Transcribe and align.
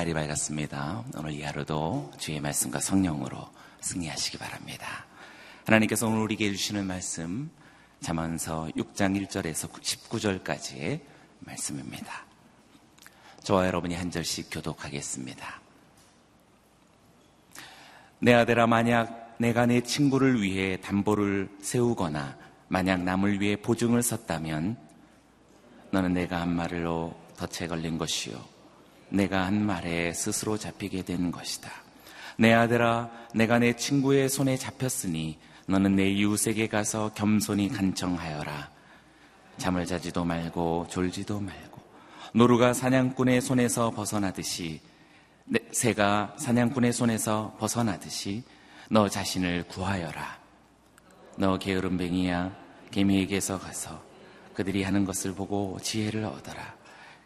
날이 0.00 0.14
밝았습니다. 0.14 1.04
오늘 1.14 1.32
이 1.32 1.42
하루도 1.42 2.10
주의 2.16 2.40
말씀과 2.40 2.80
성령으로 2.80 3.36
승리하시기 3.82 4.38
바랍니다. 4.38 5.04
하나님께서 5.66 6.06
오늘 6.06 6.22
우리에게 6.22 6.50
주시는 6.52 6.86
말씀 6.86 7.50
잠언서 8.00 8.70
6장 8.78 9.22
1절에서 9.26 9.70
19절까지의 9.70 11.00
말씀입니다. 11.40 12.24
저와 13.42 13.66
여러분이 13.66 13.94
한 13.94 14.10
절씩 14.10 14.48
교독하겠습니다. 14.50 15.60
내 18.20 18.32
아들아 18.32 18.66
만약 18.66 19.34
내가 19.38 19.66
내 19.66 19.82
친구를 19.82 20.40
위해 20.40 20.80
담보를 20.80 21.50
세우거나 21.60 22.38
만약 22.68 23.02
남을 23.02 23.42
위해 23.42 23.56
보증을 23.56 24.02
섰다면 24.02 24.78
너는 25.90 26.14
내가 26.14 26.40
한 26.40 26.56
말로 26.56 27.14
덫에 27.36 27.68
걸린 27.68 27.98
것이요 27.98 28.59
내가 29.10 29.44
한 29.44 29.64
말에 29.64 30.12
스스로 30.12 30.56
잡히게 30.56 31.02
된 31.02 31.30
것이다. 31.30 31.70
내 32.36 32.52
아들아 32.52 33.10
내가 33.34 33.58
내 33.58 33.74
친구의 33.74 34.28
손에 34.28 34.56
잡혔으니 34.56 35.38
너는 35.66 35.96
내 35.96 36.08
이웃에게 36.08 36.68
가서 36.68 37.12
겸손히 37.14 37.68
간청하여라. 37.68 38.70
잠을 39.58 39.84
자지도 39.84 40.24
말고 40.24 40.86
졸지도 40.88 41.38
말고 41.38 41.80
노루가 42.32 42.72
사냥꾼의 42.72 43.40
손에서 43.40 43.90
벗어나듯이 43.90 44.80
새가 45.72 46.36
사냥꾼의 46.38 46.92
손에서 46.92 47.56
벗어나듯이 47.58 48.42
너 48.88 49.08
자신을 49.08 49.64
구하여라. 49.68 50.38
너 51.36 51.58
게으름뱅이야 51.58 52.56
개미에게서 52.90 53.58
가서 53.58 54.02
그들이 54.54 54.82
하는 54.82 55.04
것을 55.04 55.34
보고 55.34 55.78
지혜를 55.82 56.24
얻어라. 56.24 56.79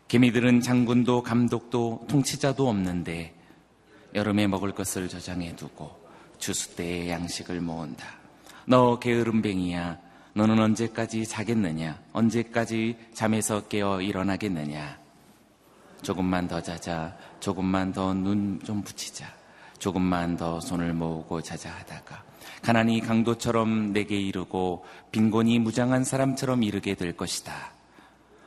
개미들은 0.09 0.61
장군도 0.61 1.23
감독도 1.23 2.07
통치자도 2.09 2.69
없는데 2.69 3.35
여름에 4.15 4.47
먹을 4.47 4.73
것을 4.73 5.09
저장해 5.09 5.57
두고 5.57 5.91
주수 6.39 6.77
때에 6.77 7.11
양식을 7.11 7.61
모은다. 7.61 8.07
너 8.67 8.99
게으름뱅이야. 8.99 9.99
너는 10.35 10.59
언제까지 10.59 11.27
자겠느냐? 11.27 12.01
언제까지 12.13 12.97
잠에서 13.13 13.67
깨어 13.69 14.03
일어나겠느냐? 14.03 14.99
조금만 16.03 16.49
더 16.49 16.61
자자. 16.61 17.17
조금만 17.41 17.93
더 17.93 18.13
눈 18.13 18.61
좀 18.65 18.83
붙이자. 18.83 19.27
조금만 19.79 20.37
더 20.37 20.61
손을 20.61 20.93
모으고 20.95 21.43
자자 21.43 21.71
하다가 21.71 22.23
가난이 22.63 23.01
강도처럼 23.01 23.93
내게 23.93 24.19
이르고 24.19 24.85
빈곤이 25.13 25.59
무장한 25.59 26.05
사람처럼 26.05 26.63
이르게 26.63 26.95
될 26.95 27.17
것이다. 27.17 27.74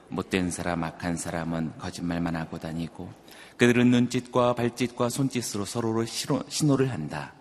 못된 0.09 0.51
사람, 0.51 0.83
악한 0.83 1.17
사람은 1.17 1.73
거짓말만 1.79 2.35
하고 2.35 2.57
다니고 2.57 3.09
그들은 3.57 3.89
눈짓과 3.91 4.53
발짓과 4.53 5.09
손짓으로 5.09 5.65
서로를 5.65 6.05
신호를 6.07 6.91
한다. 6.91 7.33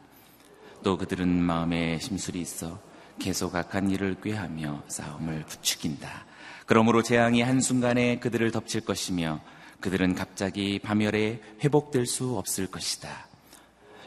또 0.83 0.97
그들은 0.97 1.29
마음에 1.29 1.99
심술이 1.99 2.41
있어 2.41 2.81
계속 3.19 3.55
악한 3.55 3.91
일을 3.91 4.21
꾀하며 4.23 4.85
싸움을 4.89 5.45
부추긴다. 5.47 6.27
그러므로 6.67 7.03
재앙이 7.03 7.43
한순간에 7.43 8.19
그들을 8.19 8.51
덮칠 8.51 8.83
것이며 8.83 9.41
그들은 9.81 10.15
갑자기 10.15 10.79
파멸에 10.79 11.41
회복될 11.63 12.07
수 12.07 12.37
없을 12.37 12.67
것이다. 12.67 13.09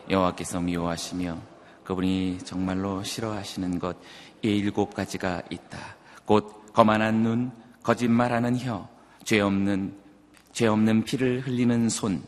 여호와께서 0.10 0.60
미워하시며 0.60 1.38
그분이 1.84 2.40
정말로 2.44 3.04
싫어하시는 3.04 3.80
것이 3.80 3.98
일곱 4.42 4.94
가지가 4.94 5.44
있다. 5.50 5.95
곧 6.26 6.73
거만한 6.73 7.23
눈, 7.23 7.52
거짓말하는 7.89 8.55
혀, 8.60 8.88
죄 9.23 9.39
없는 9.39 9.98
죄 10.52 10.67
없는 10.67 11.05
피를 11.05 11.42
흘리는 11.42 11.89
손, 11.89 12.22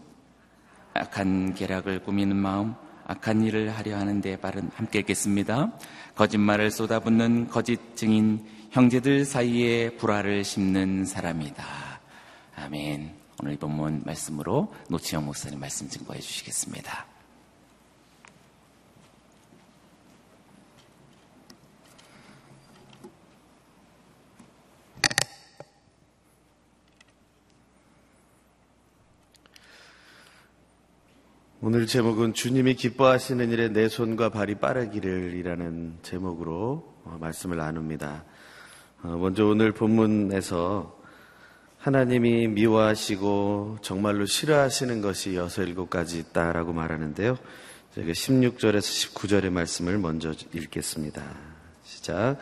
악한 0.95 1.53
계략을 1.53 2.01
꾸미는 2.01 2.35
마음, 2.35 2.73
악한 3.05 3.43
일을 3.43 3.69
하려 3.69 3.95
하는데 3.95 4.37
빠른 4.37 4.71
함께 4.73 4.99
읽겠습니다. 5.01 5.71
거짓말을 6.15 6.71
쏟아붓는 6.71 7.49
거짓 7.49 7.95
증인 7.95 8.43
형제들 8.71 9.23
사이에 9.23 9.91
불화를 9.97 10.43
심는 10.43 11.05
사람이다. 11.05 11.63
아멘. 12.55 13.13
오늘 13.43 13.53
이 13.53 13.57
본문 13.57 14.01
말씀으로 14.03 14.73
노치영 14.89 15.25
목사님 15.25 15.59
말씀 15.59 15.87
증거해 15.87 16.21
주시겠습니다. 16.21 17.05
오늘 31.73 31.87
제목은 31.87 32.33
주님이 32.33 32.73
기뻐하시는 32.73 33.49
일에 33.49 33.69
내 33.69 33.87
손과 33.87 34.27
발이 34.27 34.55
빠르기를 34.55 35.35
이라는 35.35 35.99
제목으로 36.01 36.97
어, 37.05 37.17
말씀을 37.21 37.55
나눕니다. 37.55 38.25
어, 39.03 39.07
먼저 39.15 39.45
오늘 39.45 39.71
본문에서 39.71 40.99
하나님이 41.77 42.49
미워하시고 42.49 43.77
정말로 43.81 44.25
싫어하시는 44.25 44.99
것이 44.99 45.35
여섯 45.35 45.63
일곱 45.63 45.89
가지 45.89 46.19
있다라고 46.19 46.73
말하는데요. 46.73 47.37
제가 47.95 48.11
16절에서 48.11 49.13
19절의 49.13 49.49
말씀을 49.49 49.97
먼저 49.97 50.33
읽겠습니다. 50.53 51.23
시작. 51.85 52.37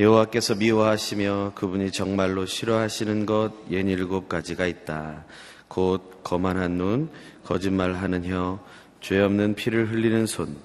여호와께서 0.00 0.56
미워하시며 0.56 1.52
그분이 1.54 1.92
정말로 1.92 2.44
싫어하시는 2.44 3.24
것옌 3.24 3.86
일곱 3.86 4.28
가지가 4.28 4.66
있다. 4.66 5.26
곧 5.68 6.22
거만한 6.24 6.72
눈, 6.78 7.10
거짓말하는 7.44 8.24
혀, 8.24 8.58
죄 9.00 9.20
없는 9.20 9.54
피를 9.54 9.90
흘리는 9.90 10.26
손, 10.26 10.56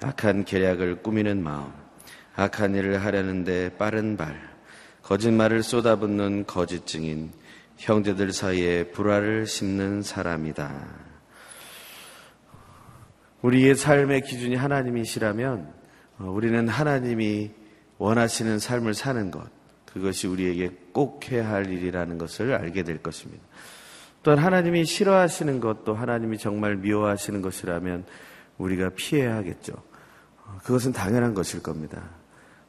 악한 0.00 0.44
계략을 0.44 1.02
꾸미는 1.02 1.42
마음, 1.42 1.72
악한 2.36 2.74
일을 2.74 3.04
하려는데 3.04 3.76
빠른 3.76 4.16
발, 4.16 4.40
거짓말을 5.02 5.62
쏟아붓는 5.62 6.46
거짓 6.46 6.86
증인, 6.86 7.30
형제들 7.76 8.32
사이에 8.32 8.84
불화를 8.84 9.46
심는 9.46 10.02
사람이다. 10.02 11.04
우리의 13.42 13.74
삶의 13.74 14.22
기준이 14.22 14.54
하나님이시라면 14.54 15.74
어, 16.18 16.30
우리는 16.30 16.68
하나님이 16.68 17.50
원하시는 17.98 18.58
삶을 18.58 18.94
사는 18.94 19.30
것, 19.30 19.50
그것이 19.84 20.26
우리에게 20.26 20.70
꼭 20.92 21.30
해야 21.30 21.50
할 21.50 21.70
일이라는 21.70 22.18
것을 22.18 22.54
알게 22.54 22.84
될 22.84 22.98
것입니다. 22.98 23.44
또한 24.24 24.38
하나님이 24.38 24.86
싫어하시는 24.86 25.60
것도 25.60 25.94
하나님이 25.94 26.38
정말 26.38 26.76
미워하시는 26.76 27.42
것이라면 27.42 28.04
우리가 28.56 28.90
피해야 28.96 29.36
하겠죠. 29.36 29.74
그것은 30.64 30.92
당연한 30.92 31.34
것일 31.34 31.62
겁니다. 31.62 32.10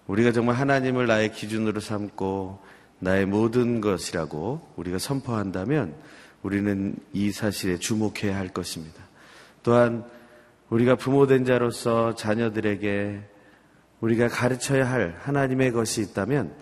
우리가 0.05 0.33
정말 0.33 0.57
하나님을 0.57 1.07
나의 1.07 1.31
기준으로 1.31 1.79
삼고 1.79 2.59
나의 2.99 3.25
모든 3.25 3.79
것이라고 3.79 4.73
우리가 4.75 4.99
선포한다면 4.99 5.95
우리는 6.43 6.95
이 7.13 7.31
사실에 7.31 7.77
주목해야 7.77 8.35
할 8.37 8.49
것입니다. 8.49 9.01
또한 9.63 10.03
우리가 10.69 10.95
부모된 10.95 11.45
자로서 11.45 12.15
자녀들에게 12.15 13.21
우리가 14.01 14.27
가르쳐야 14.27 14.89
할 14.89 15.15
하나님의 15.21 15.71
것이 15.71 16.01
있다면 16.01 16.53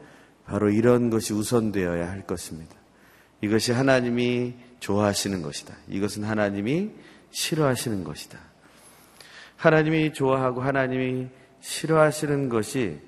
바로 0.45 0.69
이런 0.69 1.09
것이 1.09 1.33
우선되어야 1.33 2.09
할 2.09 2.27
것입니다. 2.27 2.75
이것이 3.41 3.71
하나님이 3.71 4.53
좋아하시는 4.83 5.41
것이다. 5.41 5.75
이것은 5.87 6.25
하나님이 6.25 6.91
싫어하시는 7.31 8.03
것이다. 8.03 8.37
하나님이 9.55 10.11
좋아하고 10.11 10.61
하나님이 10.61 11.29
싫어하시는 11.61 12.49
것이 12.49 12.99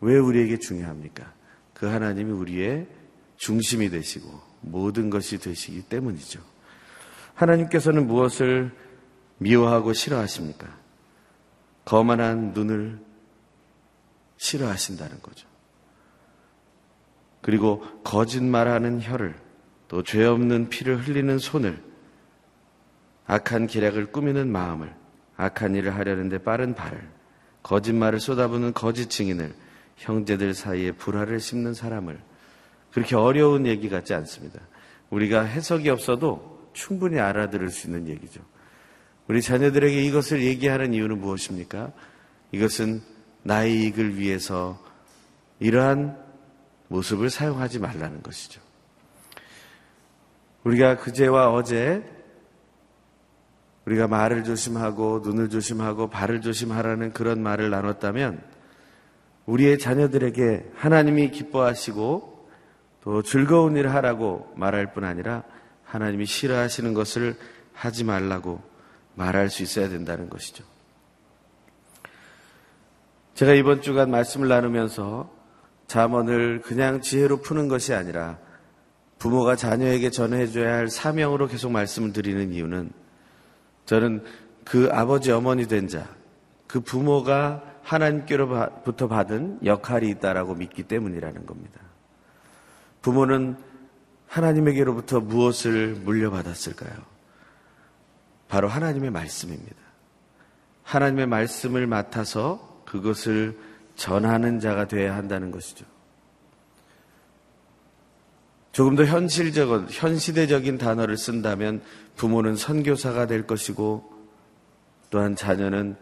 왜 0.00 0.18
우리에게 0.18 0.58
중요합니까? 0.58 1.32
그 1.72 1.86
하나님이 1.86 2.30
우리의 2.30 2.86
중심이 3.38 3.88
되시고 3.88 4.28
모든 4.60 5.08
것이 5.08 5.38
되시기 5.38 5.82
때문이죠. 5.82 6.40
하나님께서는 7.34 8.06
무엇을 8.06 8.70
미워하고 9.38 9.94
싫어하십니까? 9.94 10.76
거만한 11.86 12.52
눈을 12.52 13.00
싫어하신다는 14.36 15.22
거죠. 15.22 15.48
그리고 17.40 17.80
거짓말하는 18.02 19.00
혀를 19.00 19.47
또 19.88 20.02
죄 20.02 20.24
없는 20.24 20.68
피를 20.68 20.98
흘리는 20.98 21.38
손을 21.38 21.82
악한 23.26 23.66
기략을 23.66 24.12
꾸미는 24.12 24.50
마음을 24.50 24.94
악한 25.36 25.74
일을 25.74 25.94
하려는데 25.94 26.38
빠른 26.38 26.74
발을 26.74 27.08
거짓말을 27.62 28.20
쏟아부는 28.20 28.72
거짓 28.72 29.08
증인을 29.10 29.54
형제들 29.96 30.54
사이에 30.54 30.92
불화를 30.92 31.40
심는 31.40 31.74
사람을 31.74 32.18
그렇게 32.92 33.16
어려운 33.16 33.66
얘기 33.66 33.88
같지 33.88 34.14
않습니다. 34.14 34.60
우리가 35.10 35.42
해석이 35.42 35.88
없어도 35.90 36.70
충분히 36.72 37.18
알아들을 37.18 37.68
수 37.70 37.86
있는 37.86 38.08
얘기죠. 38.08 38.40
우리 39.26 39.42
자녀들에게 39.42 40.02
이것을 40.04 40.42
얘기하는 40.42 40.94
이유는 40.94 41.18
무엇입니까? 41.18 41.92
이것은 42.52 43.02
나의 43.42 43.74
이익을 43.74 44.16
위해서 44.18 44.82
이러한 45.60 46.16
모습을 46.88 47.28
사용하지 47.28 47.78
말라는 47.78 48.22
것이죠. 48.22 48.67
우리가 50.68 50.98
그제와 50.98 51.50
어제 51.50 52.04
우리가 53.86 54.06
말을 54.06 54.44
조심하고 54.44 55.20
눈을 55.24 55.48
조심하고 55.48 56.10
발을 56.10 56.42
조심하라는 56.42 57.14
그런 57.14 57.42
말을 57.42 57.70
나눴다면 57.70 58.42
우리의 59.46 59.78
자녀들에게 59.78 60.72
하나님이 60.74 61.30
기뻐하시고 61.30 62.50
또 63.02 63.22
즐거운 63.22 63.76
일을 63.76 63.94
하라고 63.94 64.52
말할 64.56 64.92
뿐 64.92 65.04
아니라 65.04 65.42
하나님이 65.84 66.26
싫어하시는 66.26 66.92
것을 66.92 67.36
하지 67.72 68.04
말라고 68.04 68.60
말할 69.14 69.48
수 69.48 69.62
있어야 69.62 69.88
된다는 69.88 70.28
것이죠. 70.28 70.64
제가 73.32 73.54
이번 73.54 73.80
주간 73.80 74.10
말씀을 74.10 74.48
나누면서 74.48 75.30
자문을 75.86 76.60
그냥 76.60 77.00
지혜로 77.00 77.40
푸는 77.40 77.68
것이 77.68 77.94
아니라 77.94 78.38
부모가 79.18 79.56
자녀에게 79.56 80.10
전해줘야 80.10 80.74
할 80.74 80.88
사명으로 80.88 81.48
계속 81.48 81.72
말씀을 81.72 82.12
드리는 82.12 82.52
이유는 82.52 82.90
저는 83.84 84.24
그 84.64 84.88
아버지 84.92 85.32
어머니 85.32 85.66
된 85.66 85.88
자, 85.88 86.06
그 86.66 86.80
부모가 86.80 87.62
하나님께로부터 87.82 89.08
받은 89.08 89.60
역할이 89.64 90.08
있다라고 90.10 90.54
믿기 90.54 90.82
때문이라는 90.82 91.46
겁니다. 91.46 91.80
부모는 93.00 93.56
하나님에게로부터 94.26 95.20
무엇을 95.20 95.94
물려받았을까요? 95.94 96.92
바로 98.48 98.68
하나님의 98.68 99.10
말씀입니다. 99.10 99.76
하나님의 100.82 101.26
말씀을 101.26 101.86
맡아서 101.86 102.82
그것을 102.84 103.58
전하는 103.96 104.60
자가 104.60 104.86
되어야 104.86 105.16
한다는 105.16 105.50
것이죠. 105.50 105.84
조금 108.78 108.94
더 108.94 109.04
현실적인, 109.04 109.88
현시대적인 109.90 110.78
단어를 110.78 111.16
쓴다면 111.16 111.82
부모는 112.14 112.54
선교사가 112.54 113.26
될 113.26 113.44
것이고 113.44 114.08
또한 115.10 115.34
자녀는 115.34 115.96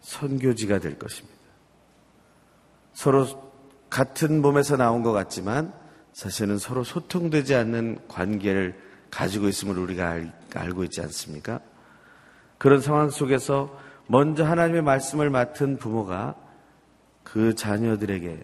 선교지가 0.00 0.80
될 0.80 0.98
것입니다. 0.98 1.38
서로 2.94 3.28
같은 3.90 4.42
몸에서 4.42 4.76
나온 4.76 5.04
것 5.04 5.12
같지만 5.12 5.72
사실은 6.12 6.58
서로 6.58 6.82
소통되지 6.82 7.54
않는 7.54 8.08
관계를 8.08 8.76
가지고 9.08 9.46
있음을 9.46 9.78
우리가 9.78 10.08
알, 10.08 10.32
알고 10.52 10.82
있지 10.82 11.00
않습니까? 11.02 11.60
그런 12.58 12.80
상황 12.80 13.08
속에서 13.08 13.78
먼저 14.08 14.44
하나님의 14.44 14.82
말씀을 14.82 15.30
맡은 15.30 15.76
부모가 15.76 16.34
그 17.22 17.54
자녀들에게 17.54 18.42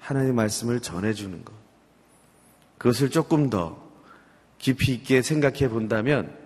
하나님의 0.00 0.34
말씀을 0.34 0.80
전해주는 0.80 1.46
것. 1.46 1.61
그것을 2.82 3.10
조금 3.10 3.48
더 3.48 3.80
깊이 4.58 4.92
있게 4.92 5.22
생각해 5.22 5.68
본다면 5.68 6.36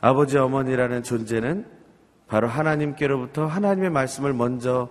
아버지 0.00 0.38
어머니라는 0.38 1.02
존재는 1.02 1.66
바로 2.28 2.46
하나님께로부터 2.46 3.46
하나님의 3.46 3.90
말씀을 3.90 4.32
먼저 4.32 4.88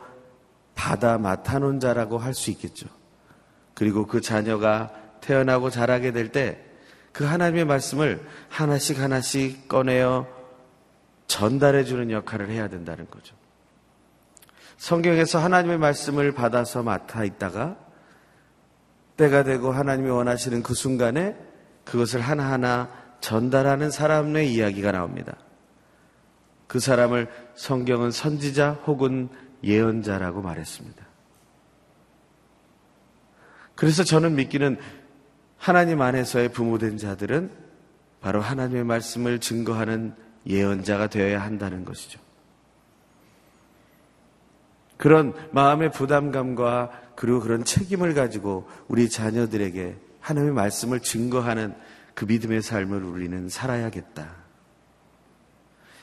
받아 0.75 1.17
맡아놓은 1.17 1.79
자라고 1.79 2.17
할 2.17 2.33
수 2.33 2.51
있겠죠. 2.51 2.87
그리고 3.73 4.05
그 4.05 4.19
자녀가 4.19 4.91
태어나고 5.21 5.69
자라게 5.69 6.11
될 6.11 6.29
때 6.29 6.61
그 7.13 7.23
하나님의 7.23 7.63
말씀을 7.63 8.21
하나씩 8.49 8.99
하나씩 8.99 9.69
꺼내어 9.69 10.27
전달해 11.27 11.85
주는 11.85 12.11
역할을 12.11 12.49
해야 12.49 12.67
된다는 12.67 13.09
거죠. 13.09 13.33
성경에서 14.75 15.39
하나님의 15.39 15.77
말씀을 15.77 16.33
받아서 16.33 16.83
맡아 16.83 17.23
있다가 17.23 17.84
때가 19.17 19.43
되고 19.43 19.71
하나님이 19.71 20.09
원하시는 20.09 20.63
그 20.63 20.73
순간에 20.73 21.37
그것을 21.83 22.21
하나하나 22.21 22.89
전달하는 23.21 23.89
사람의 23.89 24.53
이야기가 24.53 24.91
나옵니다. 24.91 25.35
그 26.67 26.79
사람을 26.79 27.29
성경은 27.55 28.11
선지자 28.11 28.71
혹은 28.85 29.29
예언자라고 29.63 30.41
말했습니다. 30.41 31.05
그래서 33.75 34.03
저는 34.03 34.35
믿기는 34.35 34.77
하나님 35.57 36.01
안에서의 36.01 36.49
부모된 36.49 36.97
자들은 36.97 37.51
바로 38.21 38.41
하나님의 38.41 38.83
말씀을 38.83 39.39
증거하는 39.39 40.15
예언자가 40.47 41.07
되어야 41.07 41.41
한다는 41.41 41.85
것이죠. 41.85 42.19
그런 44.97 45.33
마음의 45.51 45.91
부담감과 45.91 47.04
그리고 47.15 47.39
그런 47.39 47.63
책임을 47.63 48.13
가지고 48.13 48.67
우리 48.87 49.09
자녀들에게 49.09 49.95
하나님의 50.19 50.53
말씀을 50.53 50.99
증거하는 50.99 51.75
그 52.13 52.25
믿음의 52.25 52.61
삶을 52.61 53.03
우리는 53.03 53.49
살아야겠다. 53.49 54.35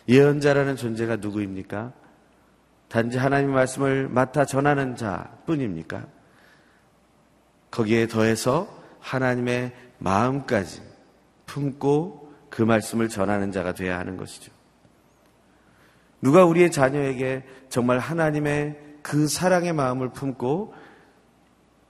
예언자라는 0.09 0.77
존재가 0.77 1.17
누구입니까? 1.17 1.93
단지 2.89 3.19
하나님의 3.19 3.55
말씀을 3.55 4.09
맡아 4.09 4.45
전하는 4.45 4.97
자 4.97 5.31
뿐입니까? 5.47 6.07
거기에 7.71 8.07
더해서 8.07 8.69
하나님의 9.01 9.73
마음까지 9.99 10.83
품고 11.47 12.33
그 12.51 12.63
말씀을 12.63 13.09
전하는 13.09 13.51
자가 13.51 13.73
되어야 13.73 13.99
하는 13.99 14.17
것이죠. 14.17 14.53
누가 16.21 16.45
우리의 16.45 16.71
자녀에게 16.71 17.45
정말 17.69 17.99
하나님의 17.99 18.79
그 19.03 19.27
사랑의 19.27 19.73
마음을 19.73 20.11
품고 20.11 20.75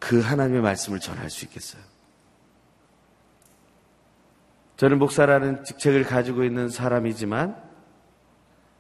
그 0.03 0.21
하나님의 0.21 0.63
말씀을 0.63 0.99
전할 0.99 1.31
수 1.31 1.45
있겠어요? 1.45 1.81
저는 4.77 4.99
목사라는 4.99 5.63
직책을 5.63 6.03
가지고 6.03 6.43
있는 6.43 6.69
사람이지만 6.69 7.57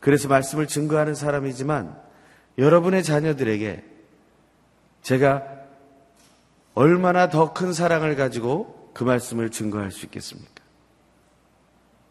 그래서 0.00 0.26
말씀을 0.26 0.66
증거하는 0.66 1.14
사람이지만 1.14 1.96
여러분의 2.58 3.04
자녀들에게 3.04 3.84
제가 5.02 5.44
얼마나 6.74 7.28
더 7.28 7.52
큰 7.54 7.72
사랑을 7.72 8.16
가지고 8.16 8.90
그 8.92 9.04
말씀을 9.04 9.50
증거할 9.50 9.92
수 9.92 10.04
있겠습니까? 10.06 10.50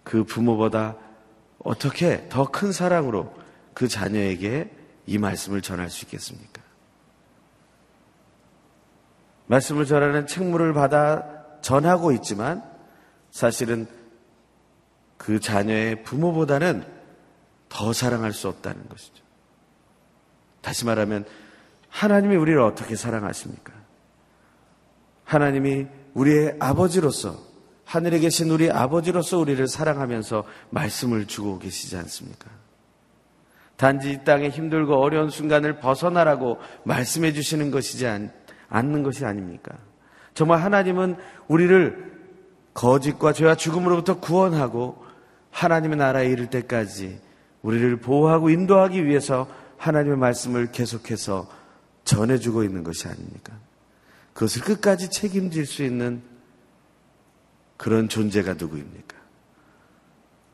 그 0.06 0.24
부모보다 0.24 0.96
어떻게 1.60 2.30
더 2.30 2.46
큰 2.46 2.72
사랑으로 2.72 3.36
그 3.74 3.90
자녀에게 3.90 4.72
이 5.06 5.18
말씀을 5.18 5.62
전할 5.62 5.90
수 5.90 6.06
있겠습니까? 6.06 6.61
말씀을 9.52 9.86
전하는 9.86 10.28
책무를 10.28 10.74
받아 10.74 11.26
전하고 11.62 12.14
있지만 12.14 12.64
사실은 13.32 13.86
그 15.18 15.42
자녀의 15.42 16.04
부모보다는 16.04 16.86
더 17.68 17.92
사랑할 17.92 18.32
수 18.32 18.48
없다는 18.48 18.88
것이죠. 18.88 19.22
다시 20.62 20.86
말하면 20.86 21.26
하나님이 21.90 22.38
우리를 22.38 22.62
어떻게 22.62 22.96
사랑하십니까? 22.96 23.74
하나님이 25.26 25.88
우리의 26.14 26.56
아버지로서 26.60 27.38
하늘에 27.84 28.20
계신 28.20 28.50
우리 28.52 28.72
아버지로서 28.72 29.38
우리를 29.38 29.68
사랑하면서 29.68 30.46
말씀을 30.70 31.28
주고 31.28 31.60
계시지 31.60 31.98
않습니까? 31.98 32.50
단지 33.76 34.12
이 34.12 34.24
땅에 34.24 34.50
힘들고 34.50 35.02
어려운 35.02 35.30
순간을 35.30 35.80
벗어나라고 35.80 36.60
말씀해 36.86 37.34
주시는 37.34 37.72
것이지 37.72 38.08
않, 38.08 38.32
않는 38.72 39.04
것이 39.04 39.26
아닙니까? 39.26 39.78
정말 40.34 40.62
하나님은 40.62 41.18
우리를 41.48 42.12
거짓과 42.74 43.34
죄와 43.34 43.56
죽음으로부터 43.56 44.20
구원하고 44.20 45.06
하나님의 45.52 45.98
나라에 45.98 46.28
이를 46.28 46.50
때까지 46.50 47.20
우리를 47.62 47.98
보호하고 47.98 48.50
인도하기 48.50 49.06
위해서 49.06 49.48
하나님의 49.78 50.18
말씀을 50.18 50.72
계속해서 50.72 51.50
전해주고 52.06 52.64
있는 52.64 52.84
것이 52.84 53.08
아닙니까? 53.08 53.54
그것을 54.34 54.62
끝까지 54.62 55.10
책임질 55.10 55.66
수 55.66 55.84
있는 55.84 56.22
그런 57.78 58.08
존재가 58.08 58.54
누구입니까? 58.54 59.18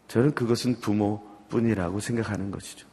저는 0.08 0.34
그것은 0.34 0.80
부모뿐이라고 0.80 2.00
생각하는 2.00 2.50
것이죠. 2.52 2.88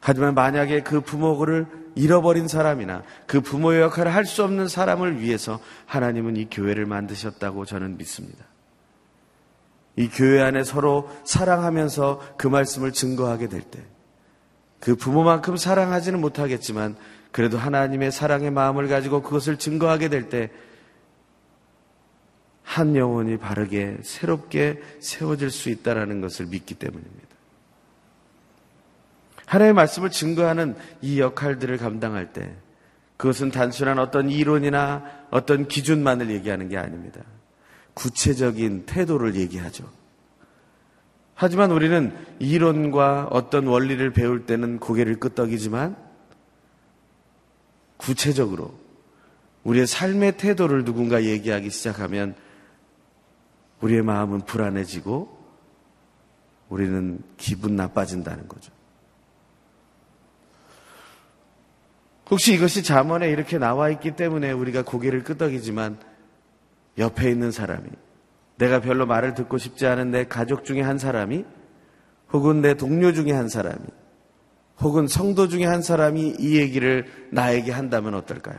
하지만 0.00 0.34
만약에 0.34 0.82
그 0.82 1.00
부모를 1.00 1.66
잃어버린 1.94 2.48
사람이나 2.48 3.02
그 3.26 3.40
부모의 3.40 3.82
역할을 3.82 4.14
할 4.14 4.24
수 4.24 4.42
없는 4.44 4.68
사람을 4.68 5.20
위해서 5.20 5.60
하나님은 5.86 6.36
이 6.36 6.48
교회를 6.50 6.86
만드셨다고 6.86 7.64
저는 7.64 7.96
믿습니다. 7.98 8.44
이 9.96 10.08
교회 10.08 10.40
안에 10.40 10.64
서로 10.64 11.10
사랑하면서 11.24 12.36
그 12.38 12.46
말씀을 12.46 12.92
증거하게 12.92 13.48
될 13.48 13.60
때, 13.60 13.82
그 14.78 14.94
부모만큼 14.94 15.56
사랑하지는 15.56 16.20
못하겠지만, 16.20 16.96
그래도 17.32 17.58
하나님의 17.58 18.12
사랑의 18.12 18.50
마음을 18.50 18.88
가지고 18.88 19.22
그것을 19.22 19.58
증거하게 19.58 20.08
될 20.08 20.28
때, 20.28 20.50
한 22.62 22.94
영혼이 22.94 23.36
바르게 23.36 23.98
새롭게 24.02 24.80
세워질 25.00 25.50
수 25.50 25.70
있다는 25.70 26.20
것을 26.20 26.46
믿기 26.46 26.74
때문입니다. 26.74 27.29
하나님의 29.50 29.74
말씀을 29.74 30.10
증거하는 30.10 30.76
이 31.02 31.18
역할들을 31.18 31.76
감당할 31.76 32.32
때 32.32 32.54
그것은 33.16 33.50
단순한 33.50 33.98
어떤 33.98 34.30
이론이나 34.30 35.04
어떤 35.30 35.66
기준만을 35.66 36.30
얘기하는 36.30 36.68
게 36.68 36.78
아닙니다. 36.78 37.20
구체적인 37.94 38.86
태도를 38.86 39.34
얘기하죠. 39.34 39.90
하지만 41.34 41.72
우리는 41.72 42.16
이론과 42.38 43.28
어떤 43.32 43.66
원리를 43.66 44.08
배울 44.12 44.46
때는 44.46 44.78
고개를 44.78 45.18
끄덕이지만 45.18 45.96
구체적으로 47.96 48.78
우리의 49.64 49.88
삶의 49.88 50.36
태도를 50.36 50.84
누군가 50.84 51.24
얘기하기 51.24 51.70
시작하면 51.70 52.36
우리의 53.80 54.02
마음은 54.02 54.42
불안해지고 54.42 55.40
우리는 56.68 57.20
기분 57.36 57.74
나빠진다는 57.74 58.46
거죠. 58.46 58.79
혹시 62.30 62.54
이것이 62.54 62.82
잠언에 62.82 63.28
이렇게 63.28 63.58
나와 63.58 63.90
있기 63.90 64.12
때문에 64.12 64.52
우리가 64.52 64.82
고개를 64.82 65.24
끄덕이지만 65.24 65.98
옆에 66.98 67.30
있는 67.30 67.50
사람이 67.50 67.88
내가 68.56 68.80
별로 68.80 69.06
말을 69.06 69.34
듣고 69.34 69.58
싶지 69.58 69.86
않은 69.86 70.10
내 70.10 70.26
가족 70.26 70.64
중에 70.64 70.80
한 70.80 70.98
사람이 70.98 71.44
혹은 72.32 72.60
내 72.60 72.74
동료 72.74 73.12
중에 73.12 73.32
한 73.32 73.48
사람이 73.48 73.84
혹은 74.80 75.08
성도 75.08 75.48
중에 75.48 75.64
한 75.64 75.82
사람이 75.82 76.36
이 76.38 76.56
얘기를 76.56 77.06
나에게 77.32 77.72
한다면 77.72 78.14
어떨까요? 78.14 78.58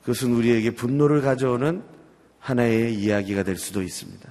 그것은 0.00 0.34
우리에게 0.34 0.72
분노를 0.72 1.22
가져오는 1.22 1.82
하나의 2.40 2.94
이야기가 2.94 3.42
될 3.42 3.56
수도 3.56 3.82
있습니다. 3.82 4.28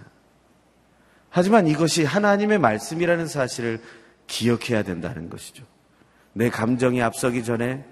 하지만 1.30 1.66
이것이 1.68 2.04
하나님의 2.04 2.60
말씀이라는 2.60 3.28
사실을 3.28 3.80
기억해야 4.28 4.84
된다는 4.84 5.30
것이죠. 5.30 5.64
내 6.34 6.50
감정이 6.50 7.02
앞서기 7.02 7.44
전에 7.44 7.86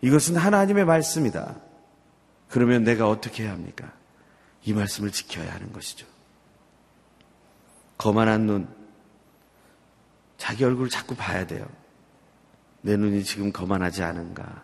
이것은 0.00 0.36
하나님의 0.36 0.84
말씀이다. 0.84 1.56
그러면 2.48 2.82
내가 2.82 3.08
어떻게 3.08 3.44
해야 3.44 3.52
합니까? 3.52 3.92
이 4.64 4.72
말씀을 4.72 5.10
지켜야 5.10 5.52
하는 5.52 5.72
것이죠. 5.72 6.06
거만한 7.96 8.46
눈, 8.46 8.68
자기 10.36 10.64
얼굴을 10.64 10.88
자꾸 10.88 11.14
봐야 11.14 11.46
돼요. 11.46 11.68
내 12.80 12.96
눈이 12.96 13.24
지금 13.24 13.52
거만하지 13.52 14.02
않은가. 14.02 14.62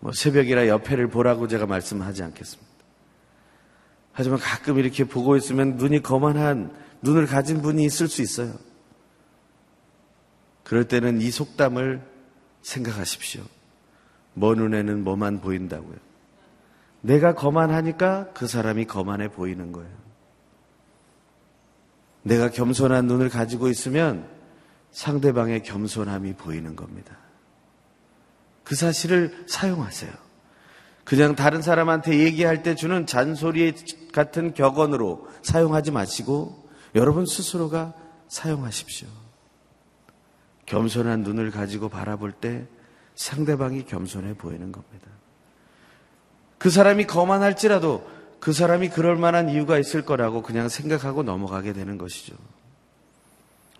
뭐 0.00 0.12
새벽이라 0.12 0.68
옆에를 0.68 1.08
보라고 1.08 1.46
제가 1.46 1.66
말씀하지 1.66 2.22
않겠습니다. 2.22 2.70
하지만 4.12 4.38
가끔 4.38 4.78
이렇게 4.78 5.04
보고 5.04 5.36
있으면 5.36 5.76
눈이 5.76 6.02
거만한 6.02 6.74
눈을 7.02 7.26
가진 7.26 7.62
분이 7.62 7.84
있을 7.84 8.08
수 8.08 8.22
있어요. 8.22 8.54
그럴 10.70 10.84
때는 10.84 11.20
이 11.20 11.32
속담을 11.32 12.00
생각하십시오. 12.62 13.42
뭐 14.34 14.54
눈에는 14.54 15.02
뭐만 15.02 15.40
보인다고요. 15.40 15.96
내가 17.00 17.34
거만하니까 17.34 18.28
그 18.34 18.46
사람이 18.46 18.84
거만해 18.84 19.32
보이는 19.32 19.72
거예요. 19.72 19.90
내가 22.22 22.50
겸손한 22.50 23.08
눈을 23.08 23.30
가지고 23.30 23.66
있으면 23.66 24.28
상대방의 24.92 25.64
겸손함이 25.64 26.34
보이는 26.34 26.76
겁니다. 26.76 27.16
그 28.62 28.76
사실을 28.76 29.44
사용하세요. 29.48 30.12
그냥 31.02 31.34
다른 31.34 31.62
사람한테 31.62 32.20
얘기할 32.20 32.62
때 32.62 32.76
주는 32.76 33.06
잔소리 33.06 33.74
같은 34.12 34.54
격언으로 34.54 35.26
사용하지 35.42 35.90
마시고 35.90 36.70
여러분 36.94 37.26
스스로가 37.26 37.92
사용하십시오. 38.28 39.19
겸손한 40.70 41.22
눈을 41.22 41.50
가지고 41.50 41.88
바라볼 41.88 42.30
때 42.30 42.64
상대방이 43.16 43.86
겸손해 43.86 44.34
보이는 44.34 44.70
겁니다. 44.70 45.08
그 46.58 46.70
사람이 46.70 47.06
거만할지라도 47.06 48.08
그 48.38 48.52
사람이 48.52 48.90
그럴 48.90 49.16
만한 49.16 49.48
이유가 49.48 49.78
있을 49.78 50.02
거라고 50.02 50.42
그냥 50.42 50.68
생각하고 50.68 51.24
넘어가게 51.24 51.72
되는 51.72 51.98
것이죠. 51.98 52.36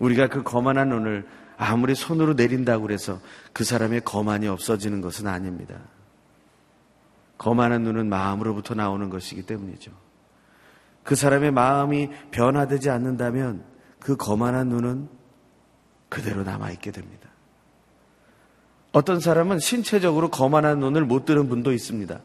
우리가 0.00 0.28
그 0.28 0.42
거만한 0.42 0.88
눈을 0.88 1.26
아무리 1.56 1.94
손으로 1.94 2.34
내린다고 2.34 2.82
그래서 2.82 3.20
그 3.52 3.62
사람의 3.62 4.00
거만이 4.04 4.48
없어지는 4.48 5.00
것은 5.00 5.28
아닙니다. 5.28 5.76
거만한 7.38 7.82
눈은 7.84 8.08
마음으로부터 8.08 8.74
나오는 8.74 9.08
것이기 9.10 9.42
때문이죠. 9.42 9.92
그 11.04 11.14
사람의 11.14 11.52
마음이 11.52 12.10
변화되지 12.32 12.90
않는다면 12.90 13.62
그 14.00 14.16
거만한 14.16 14.68
눈은 14.68 15.19
그대로 16.10 16.42
남아있게 16.42 16.90
됩니다. 16.90 17.30
어떤 18.92 19.20
사람은 19.20 19.60
신체적으로 19.60 20.28
거만한 20.28 20.80
눈을 20.80 21.04
못 21.04 21.24
뜨는 21.24 21.48
분도 21.48 21.72
있습니다. 21.72 22.20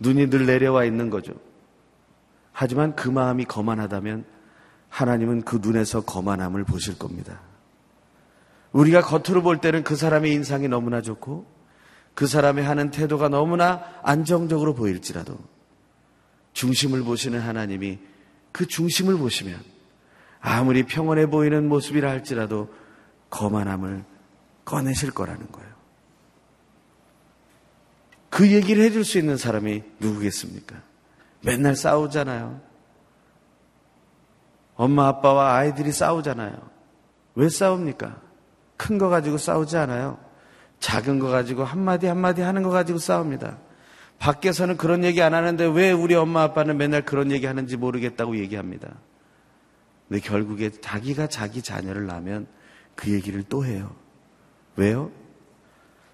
눈이 0.00 0.28
늘 0.28 0.46
내려와 0.46 0.84
있는 0.84 1.08
거죠. 1.08 1.32
하지만 2.52 2.94
그 2.94 3.08
마음이 3.08 3.44
거만하다면 3.46 4.24
하나님은 4.88 5.42
그 5.42 5.58
눈에서 5.62 6.02
거만함을 6.02 6.64
보실 6.64 6.98
겁니다. 6.98 7.40
우리가 8.72 9.02
겉으로 9.02 9.42
볼 9.42 9.58
때는 9.58 9.84
그 9.84 9.96
사람의 9.96 10.32
인상이 10.32 10.68
너무나 10.68 11.00
좋고 11.00 11.46
그 12.14 12.26
사람의 12.26 12.64
하는 12.64 12.90
태도가 12.90 13.28
너무나 13.28 13.84
안정적으로 14.02 14.74
보일지라도 14.74 15.38
중심을 16.52 17.02
보시는 17.02 17.40
하나님이 17.40 17.98
그 18.50 18.66
중심을 18.66 19.16
보시면 19.16 19.58
아무리 20.40 20.82
평온해 20.82 21.26
보이는 21.26 21.68
모습이라 21.68 22.10
할지라도 22.10 22.68
거만함을 23.32 24.04
꺼내실 24.64 25.10
거라는 25.10 25.50
거예요. 25.50 25.72
그 28.30 28.52
얘기를 28.52 28.84
해줄 28.84 29.04
수 29.04 29.18
있는 29.18 29.36
사람이 29.36 29.82
누구겠습니까? 29.98 30.76
맨날 31.42 31.74
싸우잖아요. 31.74 32.60
엄마 34.76 35.08
아빠와 35.08 35.54
아이들이 35.56 35.92
싸우잖아요. 35.92 36.56
왜 37.34 37.48
싸웁니까? 37.48 38.20
큰 38.76 38.98
거 38.98 39.08
가지고 39.08 39.38
싸우지 39.38 39.76
않아요. 39.76 40.18
작은 40.80 41.18
거 41.18 41.28
가지고 41.28 41.64
한마디 41.64 42.06
한마디 42.06 42.42
하는 42.42 42.62
거 42.62 42.70
가지고 42.70 42.98
싸웁니다. 42.98 43.58
밖에서는 44.18 44.76
그런 44.76 45.04
얘기 45.04 45.22
안 45.22 45.34
하는데 45.34 45.64
왜 45.66 45.90
우리 45.90 46.14
엄마 46.14 46.42
아빠는 46.42 46.76
맨날 46.76 47.04
그런 47.04 47.30
얘기 47.30 47.46
하는지 47.46 47.76
모르겠다고 47.76 48.36
얘기합니다. 48.38 48.88
근데 50.08 50.20
결국에 50.20 50.70
자기가 50.70 51.28
자기 51.28 51.62
자녀를 51.62 52.06
낳으면 52.06 52.46
그 52.94 53.10
얘기를 53.10 53.42
또 53.48 53.64
해요. 53.64 53.94
왜요? 54.76 55.10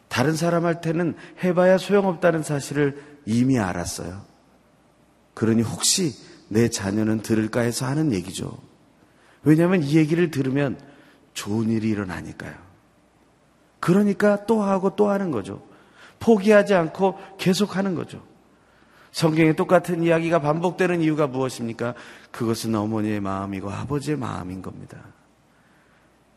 다른 0.08 0.35
사람한테는 0.35 1.14
해봐야 1.44 1.78
소용없다는 1.78 2.42
사실을 2.42 3.02
이미 3.26 3.58
알았어요. 3.58 4.23
그러니 5.35 5.62
혹시 5.62 6.14
내 6.49 6.68
자녀는 6.68 7.20
들을까 7.20 7.61
해서 7.61 7.87
하는 7.87 8.12
얘기죠. 8.12 8.58
왜냐하면 9.44 9.82
이 9.82 9.97
얘기를 9.97 10.30
들으면 10.30 10.78
좋은 11.35 11.68
일이 11.68 11.90
일어나니까요. 11.90 12.54
그러니까 13.80 14.47
또 14.47 14.62
하고 14.62 14.97
또 14.97 15.08
하는 15.11 15.30
거죠. 15.30 15.62
포기하지 16.20 16.75
않고 16.75 17.18
계속 17.38 17.76
하는 17.76 17.94
거죠. 17.94 18.23
성경에 19.12 19.54
똑같은 19.54 20.02
이야기가 20.02 20.40
반복되는 20.40 21.00
이유가 21.00 21.26
무엇입니까? 21.26 21.94
그것은 22.30 22.75
어머니의 22.75 23.20
마음이고 23.20 23.70
아버지의 23.70 24.16
마음인 24.16 24.62
겁니다. 24.62 24.99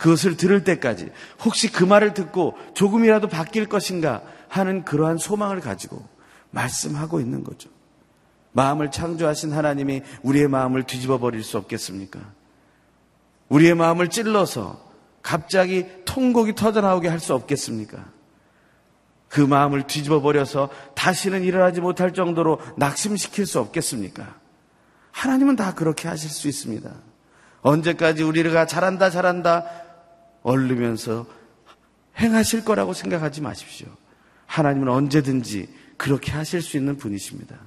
그것을 0.02 0.36
들을 0.36 0.64
때까지 0.64 1.12
혹시 1.46 1.72
그 1.72 1.84
말을 1.84 2.16
듣고 2.16 2.58
조금이라도 2.74 3.28
바뀔 3.28 3.68
것인가 3.68 4.24
하는 4.50 4.84
그러한 4.84 5.20
소망을 5.20 5.60
가지고 5.60 6.04
말씀하고 6.50 7.20
있는 7.20 7.44
거죠. 7.44 7.70
마음을 8.52 8.90
창조하신 8.90 9.54
하나님이 9.54 10.02
우리의 10.24 10.48
마음을 10.48 10.84
뒤집어 10.84 11.20
버릴 11.20 11.44
수 11.44 11.60
없겠습니까? 11.60 12.20
우리의 13.50 13.76
마음을 13.76 14.10
찔러서 14.10 14.92
갑자기 15.22 15.86
통곡이 16.06 16.56
터져나오게 16.56 17.08
할 17.08 17.20
수 17.20 17.36
없겠습니까? 17.36 18.04
그 19.30 19.40
마음을 19.40 19.86
뒤집어 19.86 20.20
버려서 20.20 20.72
다시는 20.96 21.44
일어나지 21.44 21.80
못할 21.80 22.12
정도로 22.12 22.60
낙심시킬 22.76 23.46
수 23.46 23.60
없겠습니까? 23.60 24.36
하나님은 25.12 25.58
다 25.58 25.76
그렇게 25.76 26.08
하실 26.08 26.32
수 26.32 26.48
있습니다. 26.48 26.92
언제까지 27.62 28.24
우리가 28.24 28.66
잘한다, 28.66 29.10
잘한다, 29.10 29.66
얼르면서 30.44 31.26
행하실 32.18 32.66
거라고 32.66 32.94
생각하지 32.94 33.42
마십시오. 33.42 33.88
하나님은 34.46 34.90
언제든지 34.90 35.70
그렇게 35.98 36.32
하실 36.32 36.62
수 36.62 36.78
있는 36.78 36.98
분이십니다. 36.98 37.58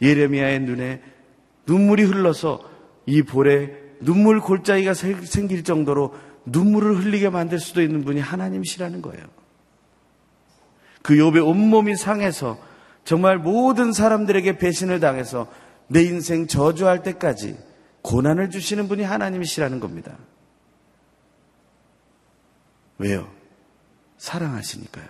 예레미야의 0.00 0.60
눈에 0.60 1.02
눈물이 1.66 2.04
흘러서 2.04 2.60
이 3.06 3.22
볼에 3.22 3.76
눈물 4.00 4.40
골짜기가 4.40 4.94
생길 4.94 5.62
정도로 5.62 6.14
눈물을 6.46 6.98
흘리게 6.98 7.28
만들 7.28 7.58
수도 7.58 7.82
있는 7.82 8.04
분이 8.04 8.20
하나님이시라는 8.20 9.02
거예요. 9.02 9.24
그 11.02 11.14
욥의 11.14 11.46
온몸이 11.46 11.96
상해서 11.96 12.58
정말 13.04 13.38
모든 13.38 13.92
사람들에게 13.92 14.58
배신을 14.58 15.00
당해서 15.00 15.48
내 15.88 16.02
인생 16.02 16.46
저주할 16.46 17.02
때까지 17.02 17.58
고난을 18.02 18.50
주시는 18.50 18.88
분이 18.88 19.02
하나님이시라는 19.02 19.80
겁니다. 19.80 20.16
왜요? 23.00 23.32
사랑하시니까요. 24.18 25.08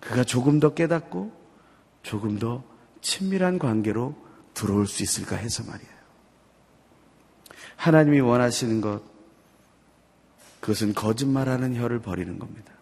그가 0.00 0.24
조금 0.24 0.58
더 0.58 0.74
깨닫고 0.74 1.32
조금 2.02 2.38
더 2.38 2.64
친밀한 3.00 3.60
관계로 3.60 4.16
들어올 4.52 4.88
수 4.88 5.04
있을까 5.04 5.36
해서 5.36 5.62
말이에요. 5.62 5.92
하나님이 7.76 8.20
원하시는 8.20 8.80
것, 8.80 9.02
그것은 10.58 10.94
거짓말하는 10.94 11.76
혀를 11.76 12.00
버리는 12.00 12.38
겁니다. 12.40 12.72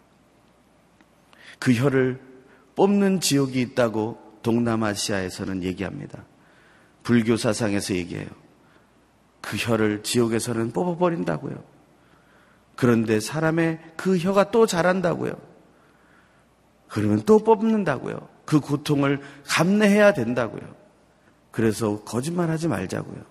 그 1.59 1.71
혀를 1.73 2.19
뽑는 2.75 3.21
지옥이 3.21 3.61
있다고 3.61 4.39
동남아시아에서는 4.41 5.63
얘기합니다. 5.63 6.25
불교 7.03 7.37
사상에서 7.37 7.93
얘기해요. 7.93 8.27
그 9.41 9.55
혀를 9.55 10.01
지옥에서는 10.01 10.71
뽑아버린다고요. 10.71 11.78
그런데 12.79 13.19
사람의 13.19 13.77
그 13.97 14.17
혀가 14.17 14.51
또 14.51 14.65
자란다고요. 14.65 15.33
그러면 16.87 17.23
또 17.25 17.39
뽑는다고요. 17.39 18.29
그 18.45 18.61
고통을 18.61 19.19
감내해야 19.45 20.13
된다고요. 20.13 20.61
그래서 21.51 22.01
거짓말하지 22.05 22.69
말자고요. 22.69 23.21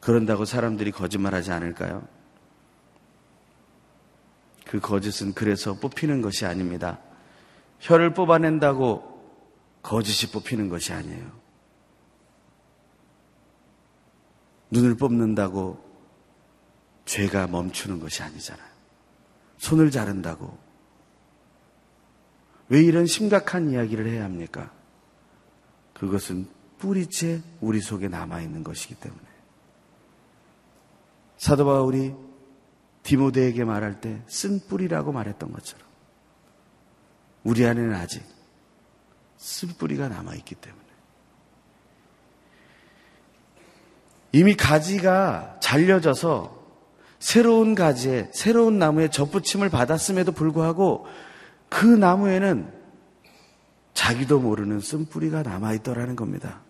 그런다고 0.00 0.46
사람들이 0.46 0.90
거짓말하지 0.90 1.52
않을까요? 1.52 2.08
그 4.64 4.80
거짓은 4.80 5.34
그래서 5.34 5.74
뽑히는 5.74 6.22
것이 6.22 6.46
아닙니다. 6.46 6.98
혀를 7.80 8.14
뽑아낸다고 8.14 9.20
거짓이 9.82 10.32
뽑히는 10.32 10.70
것이 10.70 10.94
아니에요. 10.94 11.30
눈을 14.70 14.96
뽑는다고 14.96 15.85
죄가 17.06 17.46
멈추는 17.46 18.00
것이 18.00 18.22
아니잖아요. 18.22 18.68
손을 19.58 19.90
자른다고. 19.90 20.58
왜 22.68 22.82
이런 22.82 23.06
심각한 23.06 23.70
이야기를 23.70 24.06
해야 24.06 24.24
합니까? 24.24 24.72
그것은 25.94 26.48
뿌리째 26.78 27.40
우리 27.60 27.80
속에 27.80 28.08
남아있는 28.08 28.64
것이기 28.64 28.96
때문에. 28.96 29.22
사도 31.38 31.64
바울이 31.64 32.14
디모데에게 33.02 33.64
말할 33.64 34.00
때 34.00 34.20
쓴 34.26 34.60
뿌리라고 34.66 35.12
말했던 35.12 35.52
것처럼 35.52 35.86
우리 37.44 37.64
안에는 37.64 37.94
아직 37.94 38.24
쓴 39.36 39.68
뿌리가 39.68 40.08
남아있기 40.08 40.56
때문에 40.56 40.82
이미 44.32 44.56
가지가 44.56 45.60
잘려져서 45.60 46.55
새로운 47.18 47.74
가지에 47.74 48.30
새로운 48.32 48.78
나무에 48.78 49.08
접붙임을 49.08 49.70
받았음에도 49.70 50.32
불구하고 50.32 51.06
그 51.68 51.86
나무에는 51.86 52.72
자기도 53.94 54.38
모르는 54.38 54.80
쓴뿌리가 54.80 55.42
남아있더라는 55.42 56.16
겁니다. 56.16 56.60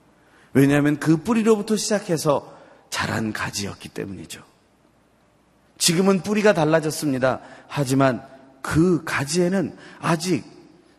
왜냐하면 0.52 0.98
그 0.98 1.18
뿌리로부터 1.18 1.76
시작해서 1.76 2.56
자란 2.88 3.32
가지였기 3.32 3.88
때문이죠. 3.90 4.42
지금은 5.78 6.22
뿌리가 6.22 6.54
달라졌습니다. 6.54 7.40
하지만 7.66 8.26
그 8.62 9.04
가지에는 9.04 9.76
아직 10.00 10.44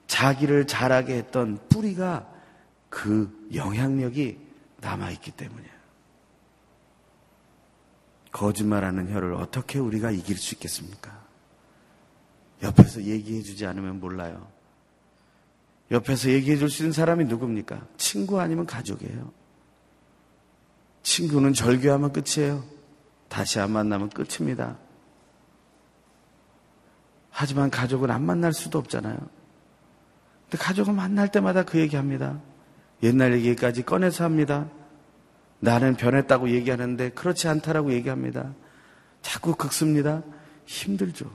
자기를 0.06 0.68
자라게 0.68 1.16
했던 1.16 1.60
뿌리가 1.70 2.28
그 2.90 3.48
영향력이 3.54 4.38
남아있기 4.82 5.32
때문이에요. 5.32 5.77
거짓말하는 8.38 9.12
혀를 9.12 9.34
어떻게 9.34 9.80
우리가 9.80 10.12
이길 10.12 10.38
수 10.38 10.54
있겠습니까? 10.54 11.26
옆에서 12.62 13.02
얘기해 13.02 13.42
주지 13.42 13.66
않으면 13.66 14.00
몰라요. 14.00 14.48
옆에서 15.90 16.30
얘기해 16.30 16.58
줄 16.58 16.70
수 16.70 16.84
있는 16.84 16.92
사람이 16.94 17.26
누굽니까? 17.26 17.88
친구 17.98 18.40
아니면 18.40 18.68
가족이에요. 18.68 19.32
친구는 21.02 21.54
절교하면 21.54 22.14
끝이에요. 22.14 22.64
다시 23.28 23.60
안 23.60 23.72
만나면 23.72 24.10
끝입니다. 24.10 24.78
하지만 27.32 27.72
가족은 27.72 28.12
안 28.12 28.24
만날 28.24 28.54
수도 28.54 28.78
없잖아요. 28.78 29.18
근데 30.44 30.58
가족은 30.64 30.96
만날 30.96 31.32
때마다 31.32 31.64
그 31.64 31.80
얘기 31.80 31.96
합니다. 31.96 32.40
옛날 33.02 33.34
얘기까지 33.34 33.84
꺼내서 33.84 34.24
합니다. 34.24 34.70
나는 35.60 35.96
변했다고 35.96 36.50
얘기하는데 36.52 37.10
그렇지 37.10 37.48
않다라고 37.48 37.94
얘기합니다. 37.94 38.54
자꾸 39.22 39.56
극습니다. 39.56 40.24
힘들죠. 40.66 41.32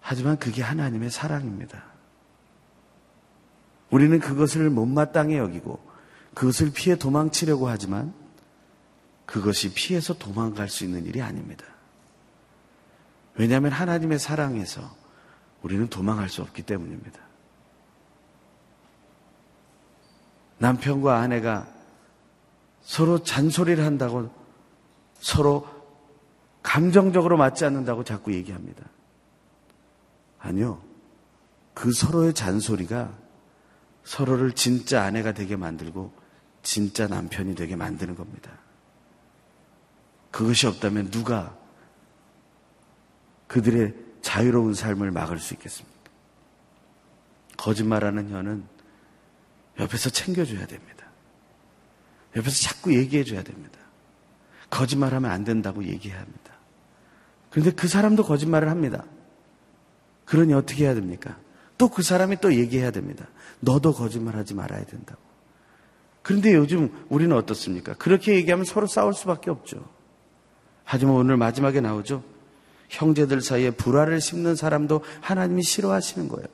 하지만 0.00 0.38
그게 0.38 0.62
하나님의 0.62 1.10
사랑입니다. 1.10 1.84
우리는 3.90 4.18
그것을 4.20 4.70
못마땅해 4.70 5.36
여기고 5.36 5.80
그것을 6.34 6.70
피해 6.72 6.96
도망치려고 6.96 7.68
하지만 7.68 8.14
그것이 9.26 9.74
피해서 9.74 10.14
도망갈 10.14 10.68
수 10.68 10.84
있는 10.84 11.06
일이 11.06 11.20
아닙니다. 11.22 11.64
왜냐하면 13.34 13.72
하나님의 13.72 14.18
사랑에서 14.18 14.94
우리는 15.62 15.88
도망할 15.88 16.28
수 16.28 16.42
없기 16.42 16.62
때문입니다. 16.62 17.20
남편과 20.58 21.18
아내가 21.18 21.66
서로 22.90 23.22
잔소리를 23.22 23.84
한다고 23.84 24.34
서로 25.20 25.64
감정적으로 26.60 27.36
맞지 27.36 27.64
않는다고 27.64 28.02
자꾸 28.02 28.34
얘기합니다. 28.34 28.84
아니요. 30.40 30.82
그 31.72 31.92
서로의 31.92 32.34
잔소리가 32.34 33.16
서로를 34.02 34.50
진짜 34.50 35.04
아내가 35.04 35.32
되게 35.32 35.54
만들고 35.54 36.12
진짜 36.64 37.06
남편이 37.06 37.54
되게 37.54 37.76
만드는 37.76 38.16
겁니다. 38.16 38.50
그것이 40.32 40.66
없다면 40.66 41.12
누가 41.12 41.56
그들의 43.46 43.94
자유로운 44.20 44.74
삶을 44.74 45.12
막을 45.12 45.38
수 45.38 45.54
있겠습니까? 45.54 45.96
거짓말하는 47.56 48.32
혀는 48.32 48.64
옆에서 49.78 50.10
챙겨줘야 50.10 50.66
됩니다. 50.66 51.09
옆에서 52.36 52.62
자꾸 52.62 52.94
얘기해 52.94 53.24
줘야 53.24 53.42
됩니다. 53.42 53.78
거짓말하면 54.70 55.30
안 55.30 55.44
된다고 55.44 55.84
얘기해야 55.84 56.20
합니다. 56.20 56.52
그런데 57.50 57.72
그 57.72 57.88
사람도 57.88 58.24
거짓말을 58.24 58.68
합니다. 58.68 59.04
그러니 60.24 60.54
어떻게 60.54 60.84
해야 60.84 60.94
됩니까? 60.94 61.36
또 61.76 61.88
그 61.88 62.02
사람이 62.02 62.36
또 62.40 62.54
얘기해야 62.54 62.90
됩니다. 62.90 63.26
너도 63.60 63.92
거짓말하지 63.94 64.54
말아야 64.54 64.84
된다고. 64.84 65.20
그런데 66.22 66.54
요즘 66.54 66.90
우리는 67.08 67.34
어떻습니까? 67.34 67.94
그렇게 67.94 68.34
얘기하면 68.34 68.66
서로 68.66 68.86
싸울 68.86 69.14
수밖에 69.14 69.50
없죠. 69.50 69.84
하지만 70.84 71.14
오늘 71.14 71.36
마지막에 71.38 71.80
나오죠. 71.80 72.22
형제들 72.90 73.40
사이에 73.40 73.70
불화를 73.70 74.20
심는 74.20 74.56
사람도 74.56 75.02
하나님이 75.20 75.62
싫어하시는 75.62 76.28
거예요. 76.28 76.46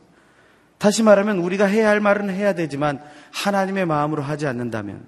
다시 0.78 1.02
말하면 1.02 1.38
우리가 1.38 1.66
해야 1.66 1.88
할 1.88 2.00
말은 2.00 2.30
해야 2.30 2.54
되지만 2.54 3.02
하나님의 3.32 3.86
마음으로 3.86 4.22
하지 4.22 4.46
않는다면 4.46 5.06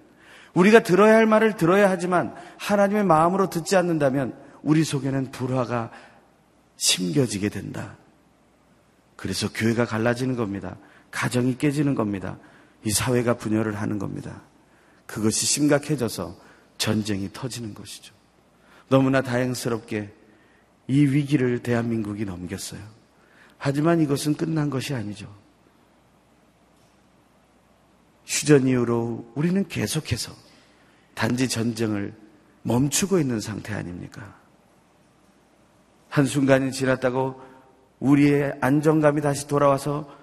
우리가 0.59 0.83
들어야 0.83 1.15
할 1.15 1.27
말을 1.27 1.57
들어야 1.57 1.89
하지만 1.89 2.35
하나님의 2.59 3.05
마음으로 3.05 3.49
듣지 3.49 3.77
않는다면 3.77 4.35
우리 4.63 4.83
속에는 4.83 5.31
불화가 5.31 5.93
심겨지게 6.77 7.49
된다. 7.49 7.97
그래서 9.15 9.49
교회가 9.53 9.85
갈라지는 9.85 10.35
겁니다. 10.35 10.77
가정이 11.13 11.59
깨지는 11.59 11.95
겁니다. 11.95 12.39
이 12.85 12.91
사회가 12.91 13.37
분열을 13.37 13.77
하는 13.77 14.01
겁니다. 14.01 14.43
그것이 15.07 15.47
심각해져서 15.47 16.37
전쟁이 16.77 17.31
터지는 17.33 17.73
것이죠. 17.75 18.13
너무나 18.89 19.23
다행스럽게 19.23 20.13
이 20.89 21.01
위기를 21.01 21.63
대한민국이 21.63 22.25
넘겼어요. 22.25 22.81
하지만 23.59 24.01
이것은 24.01 24.35
끝난 24.35 24.71
것이 24.71 24.95
아니죠. 24.95 25.33
휴전 28.27 28.67
이후로 28.67 29.33
우리는 29.37 29.67
계속해서 29.69 30.48
단지 31.19 31.49
전쟁을 31.49 32.15
멈추고 32.63 33.19
있는 33.19 33.41
상태 33.41 33.75
아닙니까? 33.75 34.37
한순간이 36.09 36.71
지났다고 36.71 37.43
우리의 37.99 38.57
안정감이 38.61 39.21
다시 39.21 39.49
돌아와서 39.49 40.17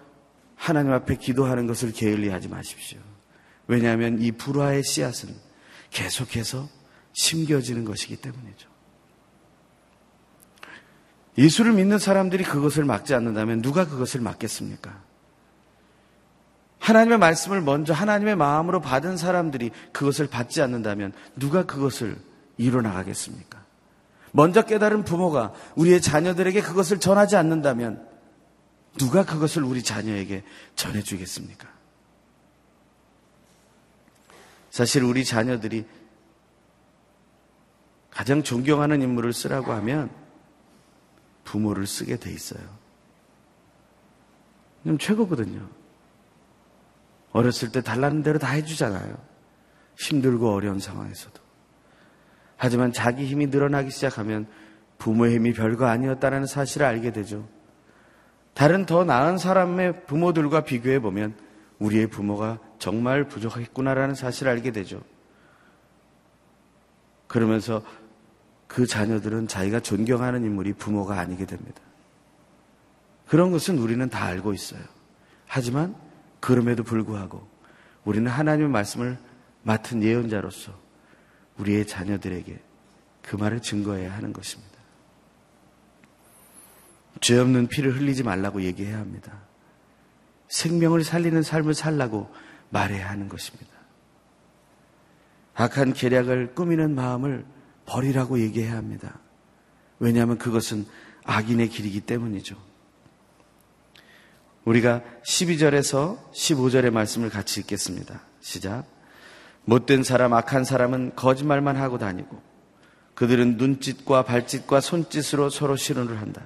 하나님 0.56 0.94
앞에 0.94 1.18
기도하는 1.18 1.68
것을 1.68 1.92
게을리 1.92 2.30
하지 2.30 2.48
마십시오. 2.48 3.00
왜냐하면 3.68 4.22
이 4.22 4.32
불화의 4.32 4.84
씨앗은 4.84 5.36
계속해서 5.90 6.70
심겨지는 7.12 7.84
것이기 7.84 8.16
때문이죠. 8.16 8.70
예수를 11.38 11.74
믿는 11.74 12.00
사람들이 12.00 12.46
그것을 12.46 12.86
막지 12.86 13.14
않는다면 13.14 13.62
누가 13.62 13.86
그것을 13.86 14.22
막겠습니까? 14.22 15.04
하나님의 16.86 17.18
말씀을 17.18 17.62
먼저 17.62 17.94
하나님의 17.94 18.36
마음으로 18.36 18.80
받은 18.80 19.18
사람들이 19.18 19.72
그것을 19.92 20.28
받지 20.28 20.62
않는다면 20.62 21.14
누가 21.36 21.66
그것을 21.66 22.16
이뤄나가겠습니까? 22.58 23.66
먼저 24.32 24.62
깨달은 24.62 25.04
부모가 25.04 25.52
우리의 25.76 26.00
자녀들에게 26.00 26.62
그것을 26.62 27.00
전하지 27.00 27.38
않는다면 27.38 28.08
누가 29.00 29.26
그것을 29.26 29.64
우리 29.64 29.82
자녀에게 29.82 30.44
전해주겠습니까? 30.76 31.68
사실 34.70 35.04
우리 35.04 35.26
자녀들이 35.26 35.86
가장 38.12 38.44
존경하는 38.44 39.02
인물을 39.02 39.34
쓰라고 39.34 39.72
하면 39.72 40.12
부모를 41.46 41.88
쓰게 41.88 42.18
돼 42.18 42.32
있어요. 42.32 42.62
그럼 44.84 45.00
최고거든요. 45.00 45.68
어렸을 47.36 47.70
때 47.70 47.82
달라는 47.82 48.24
대로 48.24 48.40
다 48.40 48.52
해주잖아요. 48.52 49.14
힘들고 49.98 50.54
어려운 50.54 50.80
상황에서도. 50.80 51.42
하지만 52.56 52.94
자기 52.94 53.26
힘이 53.26 53.48
늘어나기 53.48 53.90
시작하면 53.92 54.48
부모의 55.00 55.36
힘이 55.36 55.52
별거 55.52 55.86
아니었다는 55.86 56.46
사실을 56.46 56.86
알게 56.86 57.12
되죠. 57.12 57.46
다른 58.54 58.86
더 58.86 59.04
나은 59.04 59.38
사람의 59.38 60.06
부모들과 60.06 60.62
비교해 60.62 61.00
보면 61.00 61.36
우리의 61.80 62.08
부모가 62.08 62.60
정말 62.80 63.28
부족했구나라는 63.28 64.16
사실을 64.16 64.54
알게 64.54 64.72
되죠. 64.72 65.02
그러면서 67.28 67.84
그 68.66 68.88
자녀들은 68.88 69.50
자기가 69.50 69.82
존경하는 69.82 70.46
인물이 70.46 70.72
부모가 70.74 71.20
아니게 71.20 71.46
됩니다. 71.46 71.82
그런 73.28 73.52
것은 73.52 73.78
우리는 73.78 74.10
다 74.10 74.24
알고 74.24 74.54
있어요. 74.54 74.80
하지만 75.48 76.05
그럼에도 76.46 76.84
불구하고 76.84 77.48
우리는 78.04 78.30
하나님의 78.30 78.70
말씀을 78.70 79.18
맡은 79.64 80.04
예언자로서 80.04 80.72
우리의 81.58 81.88
자녀들에게 81.88 82.62
그 83.24 83.36
말을 83.36 83.64
증거해야 83.64 84.14
하는 84.14 84.32
것입니다. 84.32 84.76
죄 87.20 87.40
없는 87.40 87.66
피를 87.66 87.96
흘리지 87.98 88.22
말라고 88.22 88.62
얘기해야 88.62 89.00
합니다. 89.00 89.42
생명을 90.48 91.04
살리는 91.04 91.42
삶을 91.42 91.74
살라고 91.74 92.32
말해야 92.70 93.10
하는 93.10 93.28
것입니다. 93.28 93.72
악한 95.56 95.94
계략을 95.94 96.54
꾸미는 96.54 96.94
마음을 96.94 97.44
버리라고 97.88 98.40
얘기해야 98.40 98.78
합니다. 98.78 99.18
왜냐하면 99.98 100.38
그것은 100.38 100.86
악인의 101.24 101.70
길이기 101.70 102.02
때문이죠. 102.02 102.56
우리가 104.66 105.02
12절에서 105.24 106.18
15절의 106.34 106.92
말씀을 106.92 107.30
같이 107.30 107.60
읽겠습니다. 107.62 108.22
시작. 108.42 108.86
못된 109.64 110.04
사람, 110.04 110.34
악한 110.34 110.64
사람은 110.64 111.16
거짓말만 111.16 111.78
하고 111.78 111.98
다니고 111.98 112.42
그들은 113.14 113.58
눈짓과 113.58 114.24
발짓과 114.24 114.82
손짓으로 114.82 115.50
서로 115.50 115.76
실언을 115.76 116.20
한다. 116.20 116.44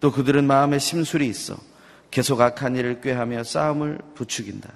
또 0.00 0.12
그들은 0.12 0.46
마음에 0.46 0.78
심술이 0.78 1.26
있어 1.26 1.56
계속 2.10 2.40
악한 2.40 2.76
일을 2.76 3.00
꾀하며 3.00 3.44
싸움을 3.44 3.98
부추긴다. 4.14 4.70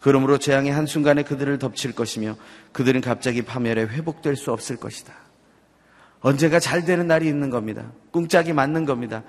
그러므로 0.00 0.38
재앙의 0.38 0.72
한순간에 0.72 1.22
그들을 1.22 1.58
덮칠 1.58 1.92
것이며 1.92 2.36
그들은 2.72 3.00
갑자기 3.00 3.42
파멸에 3.42 3.82
회복될 3.82 4.36
수 4.36 4.52
없을 4.52 4.76
것이다. 4.76 5.12
언제가 6.20 6.60
잘 6.60 6.84
되는 6.84 7.06
날이 7.06 7.26
있는 7.26 7.50
겁니다. 7.50 7.92
꿍짝이 8.12 8.52
맞는 8.52 8.84
겁니다. 8.84 9.22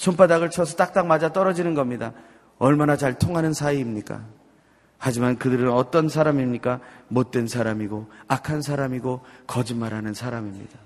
손바닥을 0.00 0.48
쳐서 0.48 0.76
딱딱 0.76 1.06
맞아 1.06 1.30
떨어지는 1.30 1.74
겁니다. 1.74 2.14
얼마나 2.58 2.96
잘 2.96 3.18
통하는 3.18 3.52
사이입니까? 3.52 4.24
하지만 4.96 5.38
그들은 5.38 5.70
어떤 5.70 6.08
사람입니까? 6.08 6.80
못된 7.08 7.46
사람이고 7.46 8.10
악한 8.26 8.62
사람이고 8.62 9.20
거짓말하는 9.46 10.14
사람입니다. 10.14 10.78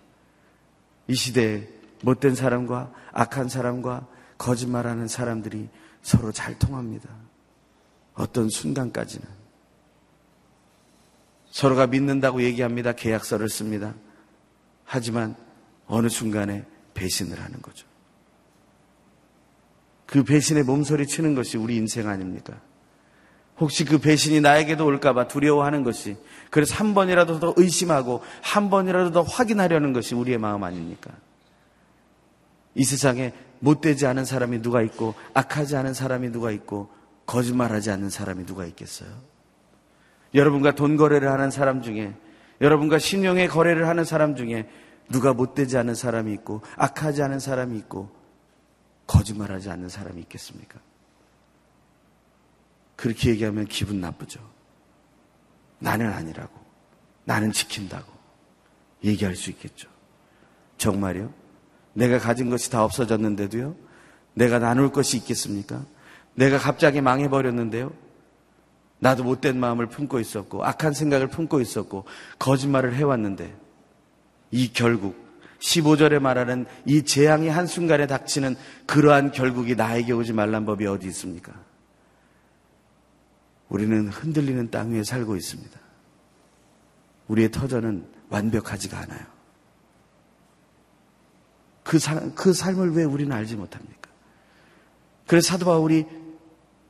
이 1.06 1.14
시대에 1.14 1.68
못된 2.02 2.34
사람과 2.34 2.90
악한 3.12 3.48
사람과 3.48 4.08
거짓말하는 4.36 5.06
사람들이 5.06 5.68
서로 6.02 6.32
잘 6.32 6.58
통합니다. 6.58 7.08
어떤 8.14 8.48
순간까지는. 8.48 9.28
서로가 11.52 11.86
믿는다고 11.86 12.42
얘기합니다. 12.42 12.92
계약서를 12.92 13.48
씁니다. 13.48 13.94
하지만 14.84 15.36
어느 15.86 16.08
순간에 16.08 16.64
배신을 16.94 17.40
하는 17.40 17.62
거죠. 17.62 17.93
그 20.06 20.22
배신의 20.22 20.64
몸소리 20.64 21.06
치는 21.06 21.34
것이 21.34 21.56
우리 21.56 21.76
인생 21.76 22.08
아닙니까? 22.08 22.54
혹시 23.58 23.84
그 23.84 23.98
배신이 23.98 24.40
나에게도 24.40 24.84
올까봐 24.84 25.28
두려워하는 25.28 25.84
것이 25.84 26.16
그래서 26.50 26.74
한 26.74 26.94
번이라도 26.94 27.38
더 27.38 27.54
의심하고 27.56 28.22
한 28.42 28.68
번이라도 28.68 29.12
더 29.12 29.22
확인하려는 29.22 29.92
것이 29.92 30.14
우리의 30.14 30.38
마음 30.38 30.64
아닙니까? 30.64 31.10
이 32.74 32.84
세상에 32.84 33.32
못되지 33.60 34.06
않은 34.06 34.24
사람이 34.24 34.60
누가 34.60 34.82
있고 34.82 35.14
악하지 35.32 35.76
않은 35.76 35.94
사람이 35.94 36.32
누가 36.32 36.50
있고 36.50 36.90
거짓말하지 37.26 37.90
않는 37.92 38.10
사람이 38.10 38.44
누가 38.44 38.66
있겠어요? 38.66 39.08
여러분과 40.34 40.74
돈 40.74 40.96
거래를 40.96 41.30
하는 41.30 41.50
사람 41.50 41.80
중에 41.80 42.12
여러분과 42.60 42.98
신용의 42.98 43.48
거래를 43.48 43.88
하는 43.88 44.04
사람 44.04 44.34
중에 44.34 44.68
누가 45.10 45.32
못되지 45.32 45.76
않은 45.78 45.94
사람이 45.94 46.32
있고 46.32 46.62
악하지 46.76 47.22
않은 47.22 47.38
사람이 47.38 47.78
있고 47.78 48.10
거짓말하지 49.06 49.70
않는 49.70 49.88
사람이 49.88 50.20
있겠습니까? 50.22 50.80
그렇게 52.96 53.30
얘기하면 53.30 53.66
기분 53.66 54.00
나쁘죠. 54.00 54.40
나는 55.78 56.12
아니라고. 56.12 56.58
나는 57.24 57.52
지킨다고. 57.52 58.12
얘기할 59.02 59.36
수 59.36 59.50
있겠죠. 59.50 59.88
정말요? 60.78 61.32
내가 61.92 62.18
가진 62.18 62.50
것이 62.50 62.70
다 62.70 62.84
없어졌는데도요? 62.84 63.76
내가 64.34 64.58
나눌 64.58 64.90
것이 64.90 65.16
있겠습니까? 65.18 65.84
내가 66.34 66.58
갑자기 66.58 67.00
망해버렸는데요? 67.00 67.92
나도 68.98 69.22
못된 69.24 69.58
마음을 69.58 69.86
품고 69.86 70.18
있었고, 70.18 70.64
악한 70.64 70.94
생각을 70.94 71.28
품고 71.28 71.60
있었고, 71.60 72.06
거짓말을 72.38 72.94
해왔는데, 72.94 73.54
이 74.50 74.72
결국, 74.72 75.23
15절에 75.64 76.18
말하는 76.20 76.66
이 76.84 77.02
재앙이 77.02 77.48
한순간에 77.48 78.06
닥치는 78.06 78.54
그러한 78.86 79.32
결국이 79.32 79.74
나에게 79.74 80.12
오지 80.12 80.34
말란 80.34 80.66
법이 80.66 80.86
어디 80.86 81.06
있습니까? 81.08 81.54
우리는 83.70 84.08
흔들리는 84.08 84.70
땅 84.70 84.92
위에 84.92 85.02
살고 85.02 85.36
있습니다. 85.36 85.80
우리의 87.28 87.50
터전은 87.50 88.06
완벽하지가 88.28 88.98
않아요. 88.98 89.24
그, 91.82 91.98
사, 91.98 92.20
그 92.34 92.52
삶을 92.52 92.92
왜 92.92 93.04
우리는 93.04 93.34
알지 93.34 93.56
못합니까? 93.56 94.10
그래서 95.26 95.48
사도 95.48 95.64
바울이 95.64 96.04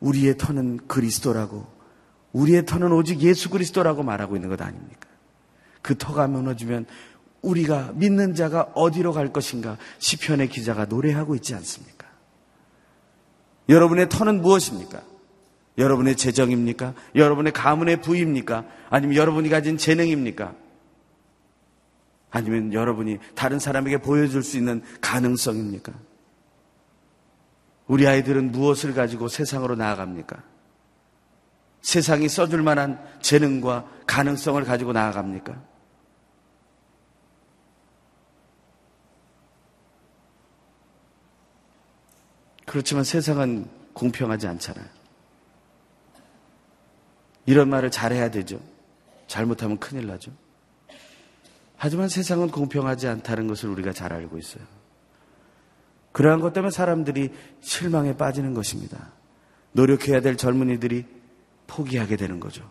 우리의 0.01 0.37
터는 0.37 0.89
그리스도라고, 0.89 1.65
우리의 2.33 2.67
터는 2.67 2.91
오직 2.91 3.21
예수 3.21 3.51
그리스도라고 3.51 4.03
말하고 4.03 4.35
있는 4.35 4.49
것 4.49 4.61
아닙니까? 4.61 5.09
그 5.81 5.97
터가 5.97 6.27
무너지면 6.27 6.87
우리가 7.45 7.93
믿는 7.95 8.35
자가 8.35 8.73
어디로 8.75 9.13
갈 9.13 9.33
것인가? 9.33 9.77
시편의 9.99 10.49
기자가 10.49 10.87
노래하고 10.87 11.35
있지 11.37 11.55
않습니까? 11.55 12.07
여러분의 13.69 14.09
터는 14.09 14.43
무엇입니까? 14.43 15.03
여러분의 15.79 16.17
재정입니까? 16.17 16.95
여러분의 17.15 17.53
가문의 17.53 18.01
부입니까? 18.01 18.65
아니면 18.91 19.17
여러분이 19.17 19.49
가진 19.49 19.77
재능입니까? 19.77 20.55
아니면 22.31 22.73
여러분이 22.73 23.19
다른 23.35 23.59
사람에게 23.59 23.99
보여줄 23.99 24.43
수 24.43 24.57
있는 24.57 24.83
가능성입니까? 25.01 25.93
우리 27.87 28.07
아이들은 28.07 28.51
무엇을 28.53 28.95
가지고 28.95 29.29
세상으로 29.29 29.77
나아갑니까? 29.77 30.43
세상이 31.83 32.29
써줄 32.29 32.63
만한 32.63 32.99
재능과 33.21 33.87
가능성을 34.07 34.63
가지고 34.65 34.93
나아갑니까? 34.93 35.74
그렇지만 42.75 43.05
세상은 43.05 43.69
공평하지 43.93 44.49
않잖아요. 44.49 44.85
이런 47.47 47.71
말을 47.71 47.93
잘해야 47.93 48.33
되죠. 48.33 48.61
잘못하면 49.29 49.79
큰일 49.79 50.09
나죠. 50.09 50.33
하지만 51.77 52.09
세상은 52.09 52.51
공평하지 52.51 53.07
않다는 53.07 53.47
것을 53.47 53.69
우리가 53.69 53.93
잘 53.93 54.13
알고 54.13 54.39
있어요. 54.39 54.65
그러한 56.11 56.41
것 56.41 56.53
때문에 56.53 56.73
사람들이 56.73 57.33
실망에 57.61 58.17
빠지는 58.17 58.55
것입니다. 58.55 59.13
노력해야 59.71 60.21
될 60.21 60.37
젊은이들이 60.37 61.07
포기하게 61.69 62.17
되는 62.17 62.41
거죠. 62.41 62.69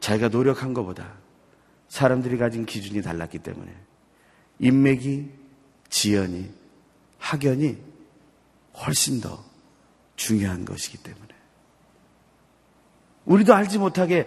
자기가 0.00 0.28
노력한 0.28 0.74
것보다 0.74 1.14
사람들이 1.88 2.36
가진 2.36 2.66
기준이 2.66 3.00
달랐기 3.00 3.38
때문에 3.38 3.74
인맥이, 4.58 5.30
지연이, 5.88 6.50
학연이 7.16 7.95
훨씬 8.84 9.20
더 9.20 9.44
중요한 10.16 10.64
것이기 10.64 10.98
때문에 10.98 11.28
우리도 13.24 13.54
알지 13.54 13.78
못하게 13.78 14.26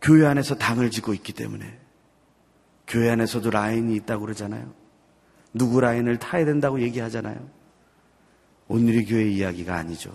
교회 0.00 0.26
안에서 0.26 0.56
당을 0.56 0.90
짓고 0.90 1.14
있기 1.14 1.32
때문에 1.32 1.78
교회 2.86 3.10
안에서도 3.10 3.48
라인이 3.48 3.94
있다고 3.96 4.22
그러잖아요. 4.22 4.72
누구 5.54 5.80
라인을 5.80 6.18
타야 6.18 6.44
된다고 6.44 6.80
얘기하잖아요. 6.80 7.48
오늘의 8.68 9.06
교회 9.06 9.28
이야기가 9.28 9.74
아니죠. 9.74 10.14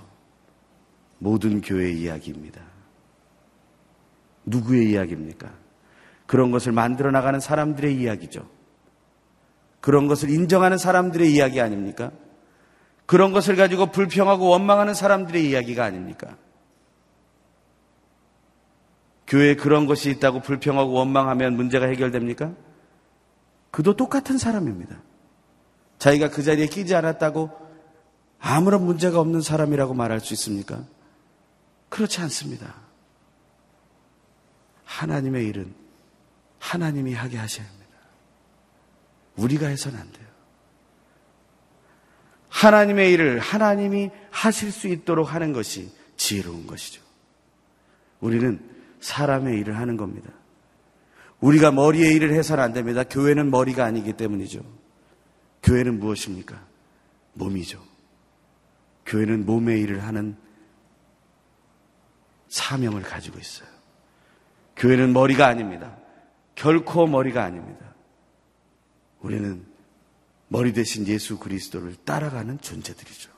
모든 1.18 1.62
교회 1.62 1.92
이야기입니다. 1.92 2.62
누구의 4.46 4.92
이야기입니까? 4.92 5.52
그런 6.26 6.52
것을 6.52 6.72
만들어 6.72 7.12
나가는 7.12 7.40
사람들의 7.40 7.96
이야기죠. 7.96 8.48
그런 9.82 10.08
것을 10.08 10.30
인정하는 10.30 10.78
사람들의 10.78 11.34
이야기 11.34 11.62
아닙니까? 11.62 12.12
그런 13.10 13.32
것을 13.32 13.56
가지고 13.56 13.88
불평하고 13.88 14.50
원망하는 14.50 14.94
사람들의 14.94 15.50
이야기가 15.50 15.84
아닙니까? 15.84 16.38
교회에 19.26 19.56
그런 19.56 19.88
것이 19.88 20.12
있다고 20.12 20.42
불평하고 20.42 20.92
원망하면 20.92 21.56
문제가 21.56 21.88
해결됩니까? 21.88 22.54
그도 23.72 23.96
똑같은 23.96 24.38
사람입니다. 24.38 25.02
자기가 25.98 26.30
그 26.30 26.44
자리에 26.44 26.68
끼지 26.68 26.94
않았다고 26.94 27.50
아무런 28.38 28.86
문제가 28.86 29.20
없는 29.20 29.42
사람이라고 29.42 29.96
말할 29.96 30.20
수 30.20 30.36
있습니까? 30.36 30.84
그렇지 31.90 32.22
않습니다. 32.22 32.76
하나님의 34.86 35.48
일은 35.48 35.74
하나님이 36.60 37.16
하게 37.16 37.40
하셔야 37.40 37.66
합니다. 37.66 37.90
우리가 39.36 39.66
해서는 39.66 39.98
안 39.98 40.12
돼요. 40.12 40.29
하나님의 42.50 43.14
일을 43.14 43.40
하나님이 43.40 44.12
하실 44.32 44.72
수 44.72 44.88
있도록 44.88 45.34
하는 45.34 45.54
것이 45.54 45.92
지혜로운 46.18 46.68
것이죠. 46.68 47.02
우리는 48.20 48.60
사람의 49.00 49.60
일을 49.60 49.78
하는 49.78 49.98
겁니다. 49.98 50.32
우리가 51.40 51.72
머리의 51.72 52.14
일을 52.16 52.34
해서는 52.34 52.64
안 52.64 52.74
됩니다. 52.74 53.04
교회는 53.04 53.50
머리가 53.50 53.86
아니기 53.86 54.14
때문이죠. 54.14 54.62
교회는 55.64 56.00
무엇입니까? 56.00 56.62
몸이죠. 57.34 57.82
교회는 59.06 59.46
몸의 59.46 59.82
일을 59.82 60.04
하는 60.04 60.36
사명을 62.50 63.04
가지고 63.04 63.40
있어요. 63.40 63.70
교회는 64.76 65.14
머리가 65.14 65.48
아닙니다. 65.48 65.96
결코 66.56 67.08
머리가 67.08 67.44
아닙니다. 67.44 67.86
우리는 69.22 69.66
머리 70.50 70.74
대신 70.74 71.08
예수 71.08 71.38
그리스도를 71.38 71.96
따라가는 72.04 72.60
존재들이죠. 72.60 73.32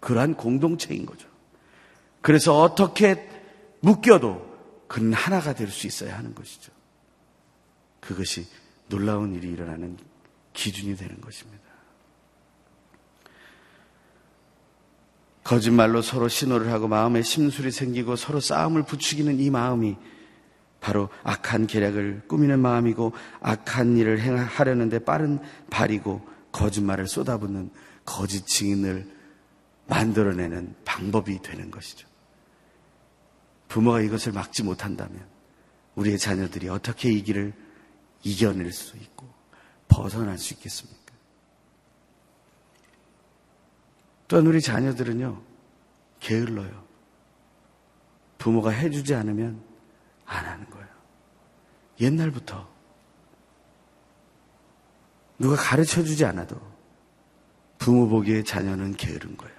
그러한 0.00 0.34
공동체인 0.34 1.06
거죠. 1.06 1.28
그래서 2.22 2.60
어떻게 2.60 3.28
묶여도 3.80 4.54
그는 4.88 5.12
하나가 5.12 5.54
될 5.54 5.68
수 5.70 5.86
있어야 5.86 6.16
하는 6.16 6.34
것이죠. 6.34 6.72
그것이 8.00 8.46
놀라운 8.88 9.34
일이 9.34 9.50
일어나는 9.50 9.98
기준이 10.52 10.96
되는 10.96 11.20
것입니다. 11.20 11.64
거짓말로 15.42 16.00
서로 16.00 16.28
신호를 16.28 16.70
하고 16.72 16.88
마음에 16.88 17.22
심술이 17.22 17.70
생기고 17.70 18.16
서로 18.16 18.40
싸움을 18.40 18.84
부추기는 18.84 19.40
이 19.40 19.50
마음이 19.50 19.96
바로 20.84 21.08
악한 21.22 21.66
계략을 21.66 22.24
꾸미는 22.28 22.60
마음이고 22.60 23.14
악한 23.40 23.96
일을 23.96 24.20
행하려는데 24.20 24.98
빠른 24.98 25.38
발이고 25.70 26.20
거짓말을 26.52 27.08
쏟아붓는 27.08 27.70
거짓 28.04 28.46
증인을 28.46 29.10
만들어내는 29.86 30.74
방법이 30.84 31.40
되는 31.40 31.70
것이죠. 31.70 32.06
부모가 33.68 34.02
이것을 34.02 34.32
막지 34.32 34.62
못한다면 34.62 35.26
우리의 35.94 36.18
자녀들이 36.18 36.68
어떻게 36.68 37.10
이 37.10 37.22
길을 37.22 37.54
이겨낼 38.22 38.70
수 38.70 38.98
있고 38.98 39.26
벗어날 39.88 40.36
수 40.36 40.52
있겠습니까? 40.52 41.14
또한 44.28 44.46
우리 44.46 44.60
자녀들은요, 44.60 45.40
게을러요. 46.20 46.84
부모가 48.36 48.68
해주지 48.68 49.14
않으면 49.14 49.73
안 50.26 50.44
하는 50.44 50.68
거예요. 50.70 50.88
옛날부터 52.00 52.68
누가 55.38 55.56
가르쳐 55.56 56.02
주지 56.02 56.24
않아도 56.24 56.60
부모 57.78 58.08
보기에 58.08 58.42
자녀는 58.42 58.94
게으른 58.96 59.36
거예요. 59.36 59.54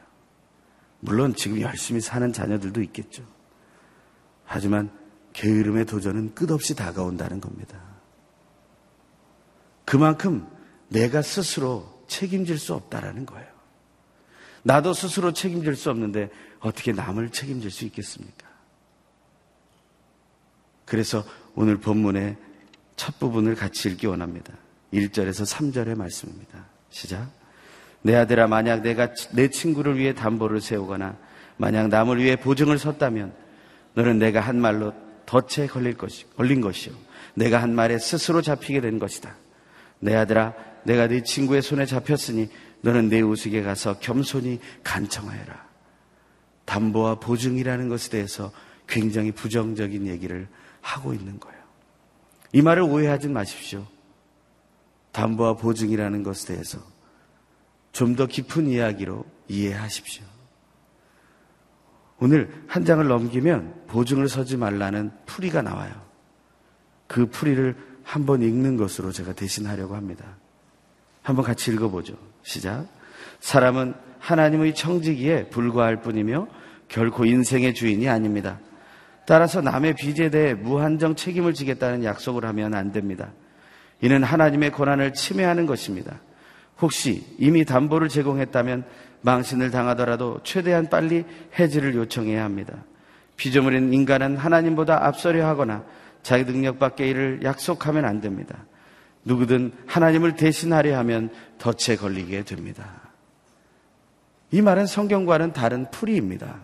물론 0.99 1.35
지금 1.35 1.61
열심히 1.61 2.01
사는 2.01 2.31
자녀들도 2.33 2.81
있겠죠. 2.83 3.23
하지만 4.45 4.91
게으름의 5.33 5.85
도전은 5.85 6.33
끝없이 6.33 6.75
다가온다는 6.75 7.41
겁니다. 7.41 7.79
그만큼 9.83 10.47
내가 10.87 11.21
스스로 11.21 12.03
책임질 12.07 12.57
수 12.57 12.73
없다라는 12.73 13.25
거예요. 13.25 13.47
나도 14.63 14.93
스스로 14.93 15.31
책임질 15.31 15.75
수 15.75 15.91
없는데 15.91 16.31
어떻게 16.59 16.91
남을 16.91 17.29
책임질 17.29 17.69
수 17.69 17.85
있겠습니까? 17.85 18.44
그래서 20.85 21.23
오늘 21.55 21.77
본문의 21.77 22.37
첫 22.95 23.19
부분을 23.19 23.55
같이 23.55 23.89
읽기 23.89 24.07
원합니다. 24.07 24.53
1절에서 24.93 25.45
3절의 25.45 25.97
말씀입니다. 25.97 26.65
시작. 26.89 27.29
내 28.01 28.15
아들아, 28.15 28.47
만약 28.47 28.81
내가 28.81 29.13
내 29.31 29.49
친구를 29.49 29.97
위해 29.97 30.13
담보를 30.13 30.61
세우거나 30.61 31.17
만약 31.57 31.87
남을 31.87 32.23
위해 32.23 32.35
보증을 32.35 32.77
섰다면 32.77 33.33
너는 33.95 34.19
내가 34.19 34.41
한 34.41 34.59
말로 34.59 34.93
덫에 35.25 35.67
걸릴 35.67 35.95
것이, 35.95 36.25
걸린 36.35 36.61
것이요. 36.61 36.93
내가 37.33 37.61
한 37.61 37.73
말에 37.73 37.97
스스로 37.97 38.41
잡히게 38.41 38.81
된 38.81 38.99
것이다. 38.99 39.35
내 39.99 40.15
아들아, 40.15 40.53
내가 40.83 41.07
네 41.07 41.23
친구의 41.23 41.61
손에 41.61 41.85
잡혔으니 41.85 42.49
너는 42.81 43.09
내 43.09 43.21
우스에 43.21 43.63
가서 43.63 43.97
겸손히 43.99 44.59
간청하여라. 44.83 45.65
담보와 46.65 47.15
보증이라는 47.15 47.89
것에 47.89 48.11
대해서 48.11 48.51
굉장히 48.87 49.31
부정적인 49.31 50.07
얘기를 50.07 50.47
하고 50.85 51.13
있는 51.13 51.39
거예요. 51.39 51.59
이 52.53 52.61
말을 52.61 52.83
오해하지 52.83 53.27
마십시오. 53.29 53.85
담보와 55.11 55.55
보증이라는 55.55 56.21
것에 56.23 56.53
대해서 56.53 56.79
좀 57.91 58.15
더 58.15 58.27
깊은 58.27 58.67
이야기로 58.67 59.25
이해하십시오. 59.47 60.23
오늘 62.19 62.53
한 62.67 62.85
장을 62.85 63.05
넘기면 63.05 63.85
보증을 63.87 64.29
서지 64.29 64.57
말라는 64.57 65.11
풀이가 65.25 65.61
나와요. 65.61 65.93
그 67.07 67.25
풀이를 67.25 67.75
한번 68.03 68.41
읽는 68.43 68.77
것으로 68.77 69.11
제가 69.11 69.33
대신하려고 69.33 69.95
합니다. 69.95 70.37
한번 71.23 71.43
같이 71.45 71.71
읽어보죠. 71.71 72.15
시작. 72.43 72.87
사람은 73.39 73.95
하나님의 74.19 74.75
청지기에 74.75 75.49
불과할 75.49 76.01
뿐이며 76.01 76.47
결코 76.87 77.25
인생의 77.25 77.73
주인이 77.73 78.07
아닙니다. 78.07 78.59
따라서 79.25 79.61
남의 79.61 79.95
빚에 79.95 80.29
대해 80.29 80.53
무한정 80.53 81.15
책임을 81.15 81.53
지겠다는 81.53 82.03
약속을 82.03 82.45
하면 82.45 82.73
안 82.73 82.91
됩니다. 82.91 83.31
이는 84.01 84.23
하나님의 84.23 84.71
권한을 84.71 85.13
침해하는 85.13 85.65
것입니다. 85.65 86.19
혹시 86.79 87.25
이미 87.37 87.65
담보를 87.65 88.09
제공했다면 88.09 88.83
망신을 89.21 89.71
당하더라도 89.71 90.39
최대한 90.43 90.89
빨리 90.89 91.25
해지를 91.57 91.95
요청해야 91.95 92.43
합니다. 92.43 92.83
피조물인 93.37 93.93
인간은 93.93 94.37
하나님보다 94.37 95.05
앞서려 95.05 95.47
하거나 95.47 95.83
자기 96.21 96.45
능력 96.45 96.79
밖의 96.79 97.09
일을 97.09 97.39
약속하면 97.43 98.05
안 98.05 98.21
됩니다. 98.21 98.65
누구든 99.23 99.71
하나님을 99.87 100.35
대신하려 100.35 100.97
하면 100.99 101.31
덫에 101.57 101.95
걸리게 101.97 102.43
됩니다. 102.43 102.85
이 104.51 104.61
말은 104.61 104.85
성경과는 104.85 105.53
다른 105.53 105.89
풀이입니다. 105.89 106.59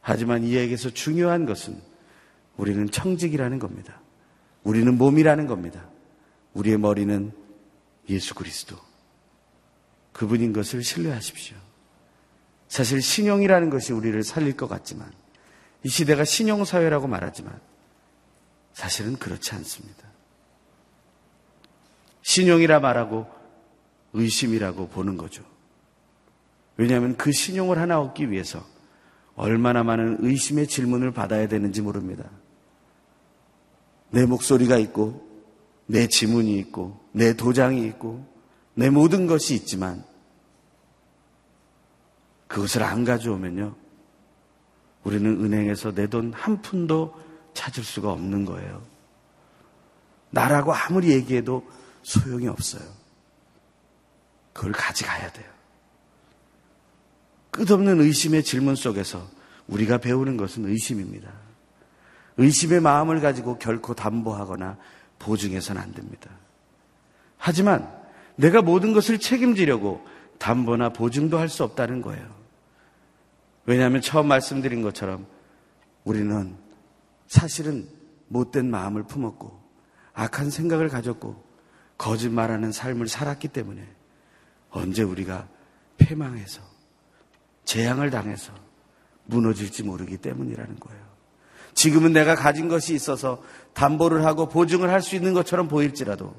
하지만 0.00 0.44
이에게서 0.44 0.90
중요한 0.90 1.46
것은 1.46 1.80
우리는 2.56 2.90
청직이라는 2.90 3.58
겁니다. 3.58 4.00
우리는 4.62 4.96
몸이라는 4.96 5.46
겁니다. 5.46 5.86
우리의 6.54 6.78
머리는 6.78 7.32
예수 8.08 8.34
그리스도. 8.34 8.76
그분인 10.12 10.52
것을 10.52 10.82
신뢰하십시오. 10.82 11.56
사실 12.68 13.02
신용이라는 13.02 13.70
것이 13.70 13.92
우리를 13.92 14.22
살릴 14.22 14.56
것 14.56 14.68
같지만 14.68 15.10
이 15.82 15.88
시대가 15.88 16.24
신용사회라고 16.24 17.06
말하지만 17.06 17.58
사실은 18.72 19.16
그렇지 19.16 19.54
않습니다. 19.54 20.08
신용이라 22.22 22.80
말하고 22.80 23.26
의심이라고 24.12 24.88
보는 24.88 25.16
거죠. 25.16 25.44
왜냐하면 26.76 27.16
그 27.16 27.32
신용을 27.32 27.78
하나 27.78 28.00
얻기 28.00 28.30
위해서 28.30 28.64
얼마나 29.40 29.82
많은 29.82 30.18
의심의 30.20 30.66
질문을 30.66 31.12
받아야 31.12 31.48
되는지 31.48 31.80
모릅니다. 31.80 32.28
내 34.10 34.26
목소리가 34.26 34.76
있고, 34.76 35.26
내 35.86 36.08
지문이 36.08 36.58
있고, 36.58 37.00
내 37.12 37.34
도장이 37.34 37.86
있고, 37.86 38.22
내 38.74 38.90
모든 38.90 39.26
것이 39.26 39.54
있지만, 39.54 40.04
그것을 42.48 42.82
안 42.82 43.04
가져오면요, 43.04 43.74
우리는 45.04 45.42
은행에서 45.42 45.94
내 45.94 46.06
돈 46.06 46.34
한 46.34 46.60
푼도 46.60 47.14
찾을 47.54 47.82
수가 47.82 48.12
없는 48.12 48.44
거예요. 48.44 48.82
나라고 50.30 50.74
아무리 50.74 51.12
얘기해도 51.12 51.66
소용이 52.02 52.46
없어요. 52.46 52.82
그걸 54.52 54.72
가져가야 54.72 55.32
돼요. 55.32 55.59
끝없는 57.50 58.00
의심의 58.00 58.44
질문 58.44 58.74
속에서 58.74 59.28
우리가 59.66 59.98
배우는 59.98 60.36
것은 60.36 60.66
의심입니다. 60.66 61.30
의심의 62.36 62.80
마음을 62.80 63.20
가지고 63.20 63.58
결코 63.58 63.94
담보하거나 63.94 64.76
보증해서는 65.18 65.80
안 65.80 65.92
됩니다. 65.92 66.30
하지만 67.36 67.90
내가 68.36 68.62
모든 68.62 68.92
것을 68.92 69.18
책임지려고 69.18 70.06
담보나 70.38 70.90
보증도 70.90 71.38
할 71.38 71.48
수 71.48 71.64
없다는 71.64 72.00
거예요. 72.00 72.40
왜냐하면 73.66 74.00
처음 74.00 74.28
말씀드린 74.28 74.82
것처럼 74.82 75.26
우리는 76.04 76.56
사실은 77.26 77.86
못된 78.28 78.70
마음을 78.70 79.02
품었고 79.02 79.60
악한 80.14 80.50
생각을 80.50 80.88
가졌고 80.88 81.44
거짓말하는 81.98 82.72
삶을 82.72 83.08
살았기 83.08 83.48
때문에 83.48 83.86
언제 84.70 85.02
우리가 85.02 85.46
패망해서 85.98 86.62
재앙을 87.64 88.10
당해서 88.10 88.52
무너질지 89.24 89.82
모르기 89.82 90.16
때문이라는 90.16 90.80
거예요. 90.80 91.10
지금은 91.74 92.12
내가 92.12 92.34
가진 92.34 92.68
것이 92.68 92.94
있어서 92.94 93.42
담보를 93.74 94.24
하고 94.24 94.48
보증을 94.48 94.90
할 94.90 95.02
수 95.02 95.14
있는 95.14 95.34
것처럼 95.34 95.68
보일지라도 95.68 96.34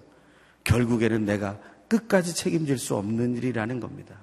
결국에는 0.63 1.25
내가 1.25 1.57
끝까지 1.87 2.35
책임질 2.35 2.77
수 2.77 2.95
없는 2.95 3.37
일이라는 3.37 3.79
겁니다. 3.79 4.15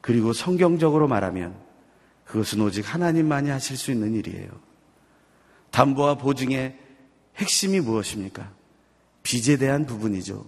그리고 0.00 0.32
성경적으로 0.32 1.08
말하면 1.08 1.54
그것은 2.24 2.60
오직 2.60 2.92
하나님만이 2.92 3.50
하실 3.50 3.76
수 3.76 3.90
있는 3.90 4.14
일이에요. 4.14 4.48
담보와 5.70 6.16
보증의 6.16 6.78
핵심이 7.36 7.80
무엇입니까? 7.80 8.50
빚에 9.22 9.56
대한 9.56 9.86
부분이죠. 9.86 10.46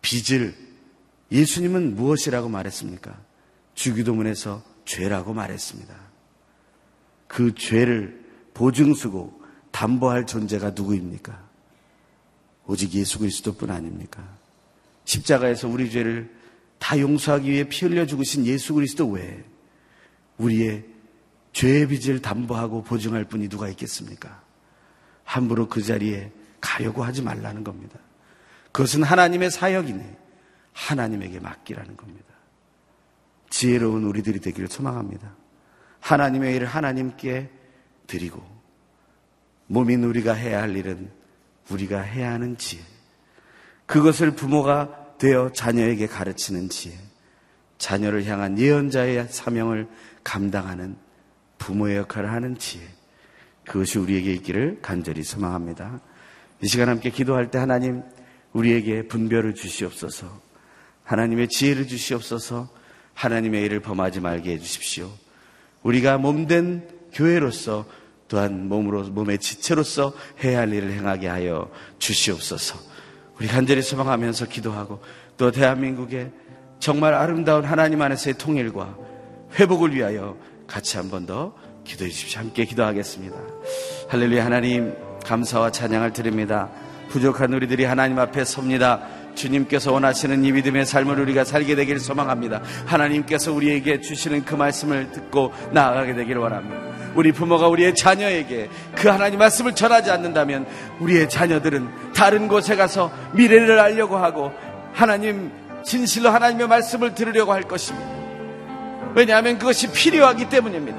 빚을 0.00 0.71
예수님은 1.32 1.96
무엇이라고 1.96 2.48
말했습니까? 2.48 3.18
주기도문에서 3.74 4.62
죄라고 4.84 5.32
말했습니다. 5.32 5.94
그 7.26 7.54
죄를 7.54 8.22
보증수고 8.52 9.40
담보할 9.70 10.26
존재가 10.26 10.70
누구입니까? 10.70 11.42
오직 12.66 12.92
예수 12.94 13.18
그리스도뿐 13.18 13.70
아닙니까? 13.70 14.22
십자가에서 15.04 15.68
우리 15.68 15.90
죄를 15.90 16.30
다 16.78 16.98
용서하기 16.98 17.50
위해 17.50 17.68
피 17.68 17.86
흘려 17.86 18.06
죽으신 18.06 18.44
예수 18.44 18.74
그리스도 18.74 19.08
외에 19.08 19.42
우리의 20.36 20.84
죄의 21.52 21.88
빚을 21.88 22.20
담보하고 22.20 22.82
보증할 22.82 23.24
분이 23.24 23.48
누가 23.48 23.68
있겠습니까? 23.70 24.42
함부로 25.24 25.68
그 25.68 25.82
자리에 25.82 26.30
가려고 26.60 27.02
하지 27.02 27.22
말라는 27.22 27.64
겁니다. 27.64 27.98
그것은 28.72 29.02
하나님의 29.02 29.50
사역이네. 29.50 30.21
하나님에게 30.72 31.40
맡기라는 31.40 31.96
겁니다. 31.96 32.26
지혜로운 33.50 34.04
우리들이 34.04 34.40
되기를 34.40 34.68
소망합니다. 34.68 35.34
하나님의 36.00 36.56
일을 36.56 36.66
하나님께 36.66 37.50
드리고 38.06 38.42
몸인 39.66 40.04
우리가 40.04 40.32
해야 40.32 40.62
할 40.62 40.76
일은 40.76 41.10
우리가 41.70 42.00
해야 42.00 42.32
하는 42.32 42.56
지혜. 42.56 42.82
그것을 43.86 44.32
부모가 44.32 45.16
되어 45.18 45.52
자녀에게 45.52 46.06
가르치는 46.06 46.68
지혜. 46.68 46.94
자녀를 47.78 48.24
향한 48.26 48.58
예언자의 48.58 49.28
사명을 49.28 49.88
감당하는 50.24 50.96
부모의 51.58 51.98
역할을 51.98 52.30
하는 52.30 52.56
지혜. 52.58 52.82
그것이 53.64 53.98
우리에게 53.98 54.32
있기를 54.34 54.80
간절히 54.82 55.22
소망합니다. 55.22 56.00
이 56.62 56.66
시간 56.66 56.88
함께 56.88 57.10
기도할 57.10 57.50
때 57.50 57.58
하나님 57.58 58.02
우리에게 58.52 59.08
분별을 59.08 59.54
주시옵소서. 59.54 60.51
하나님의 61.04 61.48
지혜를 61.48 61.86
주시옵소서. 61.86 62.68
하나님의 63.14 63.62
일을 63.64 63.80
범하지 63.80 64.20
말게 64.20 64.52
해 64.52 64.58
주십시오. 64.58 65.10
우리가 65.82 66.18
몸된 66.18 66.88
교회로서 67.12 67.84
또한 68.28 68.68
몸으로 68.68 69.02
몸의 69.04 69.38
지체로서 69.38 70.14
해야 70.42 70.60
할 70.60 70.72
일을 70.72 70.92
행하게 70.92 71.28
하여 71.28 71.70
주시옵소서. 71.98 72.78
우리 73.38 73.46
간절히 73.48 73.82
소망하면서 73.82 74.46
기도하고 74.46 75.02
또 75.36 75.50
대한민국의 75.50 76.30
정말 76.80 77.14
아름다운 77.14 77.64
하나님 77.64 78.00
안에서의 78.00 78.34
통일과 78.38 78.96
회복을 79.58 79.94
위하여 79.94 80.36
같이 80.66 80.96
한 80.96 81.10
번 81.10 81.26
더 81.26 81.54
기도해 81.84 82.10
주십시오. 82.10 82.40
함께 82.40 82.64
기도하겠습니다. 82.64 83.36
할렐루야 84.08 84.44
하나님 84.44 84.94
감사와 85.24 85.70
찬양을 85.72 86.12
드립니다. 86.12 86.70
부족한 87.10 87.52
우리들이 87.52 87.84
하나님 87.84 88.18
앞에 88.18 88.44
섭니다. 88.44 89.06
주님께서 89.34 89.92
원하시는 89.92 90.44
이 90.44 90.52
믿음의 90.52 90.86
삶을 90.86 91.18
우리가 91.20 91.44
살게 91.44 91.74
되기를 91.74 92.00
소망합니다. 92.00 92.62
하나님께서 92.86 93.52
우리에게 93.52 94.00
주시는 94.00 94.44
그 94.44 94.54
말씀을 94.54 95.12
듣고 95.12 95.52
나아가게 95.72 96.14
되기를 96.14 96.40
원합니다. 96.40 96.92
우리 97.14 97.32
부모가 97.32 97.68
우리의 97.68 97.94
자녀에게 97.94 98.68
그 98.94 99.08
하나님 99.08 99.38
말씀을 99.38 99.74
전하지 99.74 100.10
않는다면 100.10 100.66
우리의 101.00 101.28
자녀들은 101.28 102.12
다른 102.14 102.48
곳에 102.48 102.76
가서 102.76 103.12
미래를 103.32 103.78
알려고 103.78 104.16
하고 104.16 104.52
하나님 104.92 105.50
진실로 105.84 106.30
하나님의 106.30 106.68
말씀을 106.68 107.14
들으려고 107.14 107.52
할 107.52 107.62
것입니다. 107.62 108.08
왜냐하면 109.14 109.58
그것이 109.58 109.92
필요하기 109.92 110.48
때문입니다. 110.48 110.98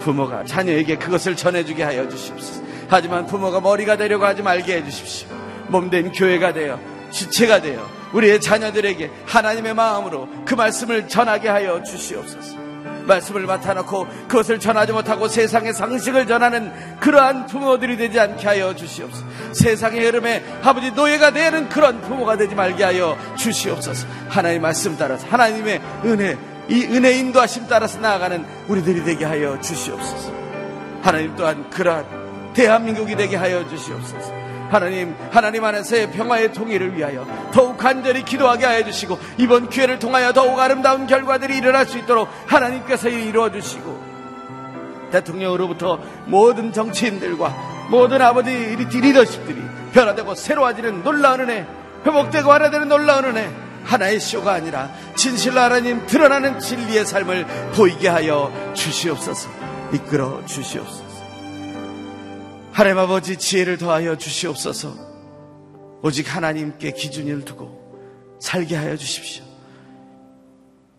부모가 0.00 0.44
자녀에게 0.44 0.96
그것을 0.96 1.36
전해주게 1.36 1.82
하여 1.82 2.08
주십시오. 2.08 2.64
하지만 2.88 3.26
부모가 3.26 3.60
머리가 3.60 3.96
되려고 3.96 4.24
하지 4.24 4.42
말게 4.42 4.76
해주십시오. 4.76 5.39
몸된 5.70 6.12
교회가 6.12 6.52
되어 6.52 6.78
지체가 7.10 7.60
되어 7.60 7.86
우리의 8.12 8.40
자녀들에게 8.40 9.10
하나님의 9.26 9.74
마음으로 9.74 10.28
그 10.44 10.54
말씀을 10.54 11.08
전하게 11.08 11.48
하여 11.48 11.82
주시옵소서. 11.82 12.70
말씀을 13.06 13.42
맡아놓고 13.42 14.06
그것을 14.28 14.60
전하지 14.60 14.92
못하고 14.92 15.26
세상의 15.26 15.72
상식을 15.74 16.26
전하는 16.26 16.72
그러한 17.00 17.46
부모들이 17.46 17.96
되지 17.96 18.20
않게 18.20 18.46
하여 18.46 18.74
주시옵소서. 18.74 19.24
세상의 19.52 20.04
흐름에 20.04 20.44
아버지 20.62 20.90
노예가 20.92 21.32
되는 21.32 21.68
그런 21.68 22.00
부모가 22.00 22.36
되지 22.36 22.54
말게 22.54 22.84
하여 22.84 23.16
주시옵소서. 23.36 24.06
하나님의 24.28 24.60
말씀 24.60 24.96
따라서 24.96 25.26
하나님의 25.28 25.80
은혜, 26.04 26.36
이 26.68 26.84
은혜 26.84 27.12
인도하심 27.18 27.66
따라서 27.68 27.98
나아가는 27.98 28.44
우리들이 28.68 29.04
되게 29.04 29.24
하여 29.24 29.60
주시옵소서. 29.60 30.32
하나님 31.02 31.34
또한 31.34 31.68
그러한 31.70 32.52
대한민국이 32.54 33.16
되게 33.16 33.36
하여 33.36 33.66
주시옵소서. 33.68 34.32
하나님, 34.70 35.16
하나님 35.30 35.64
안에서의 35.64 36.12
평화의 36.12 36.52
통일을 36.52 36.96
위하여 36.96 37.26
더욱 37.52 37.76
간절히 37.76 38.24
기도하게 38.24 38.64
하여 38.64 38.84
주시고 38.84 39.18
이번 39.38 39.68
기회를 39.68 39.98
통하여 39.98 40.32
더욱 40.32 40.58
아름다운 40.58 41.06
결과들이 41.06 41.56
일어날 41.56 41.86
수 41.86 41.98
있도록 41.98 42.28
하나님께서 42.46 43.08
이루어 43.08 43.50
주시고 43.50 44.10
대통령으로부터 45.10 45.98
모든 46.26 46.72
정치인들과 46.72 47.88
모든 47.90 48.22
아버지 48.22 48.50
리더십들이 48.50 49.60
변화되고 49.92 50.36
새로워지는 50.36 51.02
놀라운 51.02 51.40
은혜, 51.40 51.66
회복되고 52.06 52.48
완화되는 52.48 52.88
놀라운 52.88 53.24
은혜, 53.24 53.50
하나의 53.84 54.20
쇼가 54.20 54.52
아니라 54.52 54.88
진실로 55.16 55.60
하나님 55.60 56.06
드러나는 56.06 56.60
진리의 56.60 57.04
삶을 57.04 57.46
보이게 57.74 58.06
하여 58.06 58.52
주시옵소서, 58.74 59.48
이끌어 59.92 60.46
주시옵소서. 60.46 61.09
하나님 62.72 62.98
아버지 62.98 63.36
지혜를 63.36 63.78
더하여 63.78 64.16
주시옵소서. 64.16 65.10
오직 66.02 66.34
하나님께 66.34 66.92
기준을 66.92 67.44
두고 67.44 68.38
살게 68.40 68.76
하여 68.76 68.96
주십시오. 68.96 69.44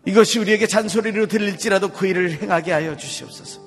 이것이 0.04 0.38
우리에게 0.38 0.66
잔소리로 0.66 1.26
들릴지라도 1.26 1.88
그 1.88 2.06
일을 2.06 2.42
행하게 2.42 2.72
하여 2.72 2.96
주시옵소서. 2.96 3.60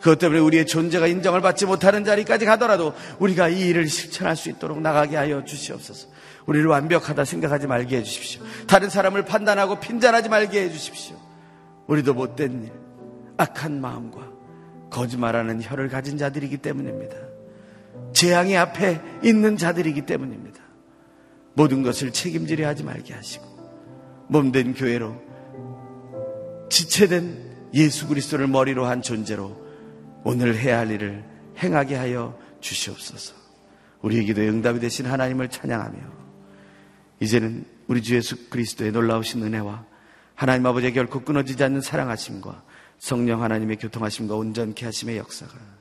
그것 0.00 0.18
때문에 0.18 0.40
우리의 0.40 0.66
존재가 0.66 1.08
인정을 1.08 1.40
받지 1.40 1.66
못하는 1.66 2.04
자리까지 2.04 2.44
가더라도 2.44 2.94
우리가 3.18 3.48
이 3.48 3.68
일을 3.68 3.88
실천할 3.88 4.36
수 4.36 4.48
있도록 4.48 4.80
나가게 4.80 5.16
하여 5.16 5.44
주시옵소서. 5.44 6.08
우리를 6.46 6.66
완벽하다 6.66 7.24
생각하지 7.24 7.66
말게 7.66 7.98
해 7.98 8.02
주십시오. 8.02 8.42
다른 8.66 8.88
사람을 8.88 9.24
판단하고 9.24 9.80
핀잔하지 9.80 10.28
말게 10.28 10.62
해 10.62 10.70
주십시오. 10.70 11.16
우리도 11.88 12.14
못된 12.14 12.64
일, 12.64 12.72
악한 13.36 13.80
마음과 13.80 14.28
거짓말하는 14.90 15.62
혀를 15.62 15.88
가진 15.88 16.16
자들이기 16.16 16.58
때문입니다. 16.58 17.27
재앙의 18.12 18.56
앞에 18.56 19.00
있는 19.22 19.56
자들이기 19.56 20.06
때문입니다. 20.06 20.60
모든 21.54 21.82
것을 21.82 22.12
책임지려 22.12 22.66
하지 22.68 22.84
말게 22.84 23.14
하시고 23.14 23.44
몸된 24.28 24.74
교회로 24.74 25.16
지체된 26.70 27.48
예수 27.74 28.06
그리스도를 28.06 28.46
머리로 28.46 28.86
한 28.86 29.02
존재로 29.02 29.68
오늘 30.24 30.56
해야 30.56 30.78
할 30.78 30.90
일을 30.90 31.24
행하게 31.58 31.96
하여 31.96 32.38
주시옵소서. 32.60 33.34
우리의 34.02 34.24
기도에 34.26 34.48
응답이 34.48 34.78
되신 34.80 35.06
하나님을 35.06 35.48
찬양하며 35.48 35.98
이제는 37.20 37.64
우리 37.88 38.02
주 38.02 38.14
예수 38.14 38.48
그리스도의 38.48 38.92
놀라우신 38.92 39.42
은혜와 39.42 39.84
하나님 40.34 40.66
아버지의 40.66 40.92
결코 40.92 41.22
끊어지지 41.22 41.62
않는 41.64 41.80
사랑하심과 41.80 42.62
성령 42.98 43.42
하나님의 43.42 43.78
교통하심과 43.78 44.36
온전케 44.36 44.84
하심의 44.84 45.16
역사가 45.16 45.77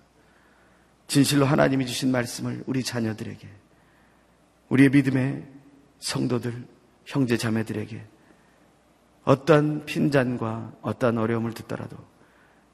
진실로 1.08 1.46
하나님이 1.46 1.86
주신 1.86 2.12
말씀을 2.12 2.64
우리 2.68 2.84
자녀들에게, 2.84 3.48
우리의 4.70 4.90
믿음의 4.90 5.48
성도들, 6.00 6.66
형제 7.06 7.38
자매들에게 7.38 8.04
어떤 9.24 9.86
핀잔과 9.86 10.74
어떤 10.82 11.18
어려움을 11.18 11.54
듣더라도 11.54 11.98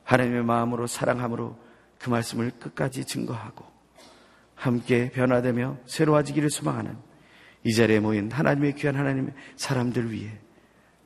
하나님의 0.04 0.44
마음으로 0.44 0.88
사랑함으로 0.88 1.58
그 2.00 2.10
말씀을 2.10 2.52
끝까지 2.60 3.06
증거하고 3.06 3.66
함께 4.56 5.10
변화되며 5.12 5.78
새로워지기를 5.86 6.50
소망하는 6.50 6.98
이 7.64 7.74
자리에 7.74 8.00
모인 8.00 8.32
하나님의 8.32 8.76
귀한 8.76 8.96
하나님의 8.96 9.34
사람들 9.56 10.12
위해 10.12 10.32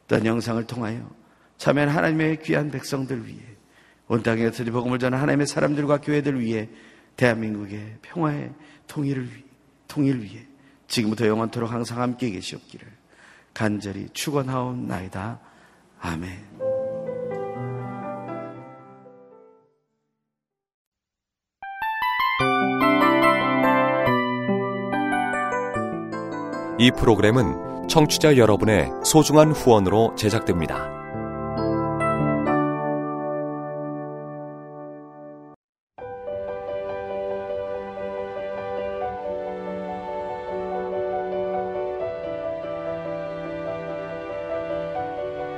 또한 0.08 0.26
영상을 0.26 0.64
통하여 0.66 1.10
참여한 1.58 1.90
하나님의 1.90 2.42
귀한 2.42 2.72
백성들 2.72 3.28
위해 3.28 3.42
온 4.08 4.24
땅에 4.24 4.44
흩어진 4.44 4.72
복음을 4.72 5.00
전한 5.00 5.22
하나님의 5.22 5.48
사람들과 5.48 6.02
교회들 6.02 6.40
위해 6.40 6.70
대한민국의 7.18 7.98
평화의 8.02 8.54
통일을 8.88 9.26
위해, 9.26 9.44
통일 9.88 10.22
위해 10.22 10.46
지금부터 10.88 11.28
영원토록 11.28 11.72
항상 11.72 12.02
함께 12.02 12.30
계시옵기를 12.30 12.88
간절히 13.54 14.08
축원하옵나이다. 14.14 15.40
아멘. 16.00 16.58
이 26.80 26.92
프로그램은 26.92 27.88
청취자 27.88 28.38
여러분의 28.38 28.92
소중한 29.04 29.52
후원으로 29.52 30.14
제작됩니다. 30.16 30.97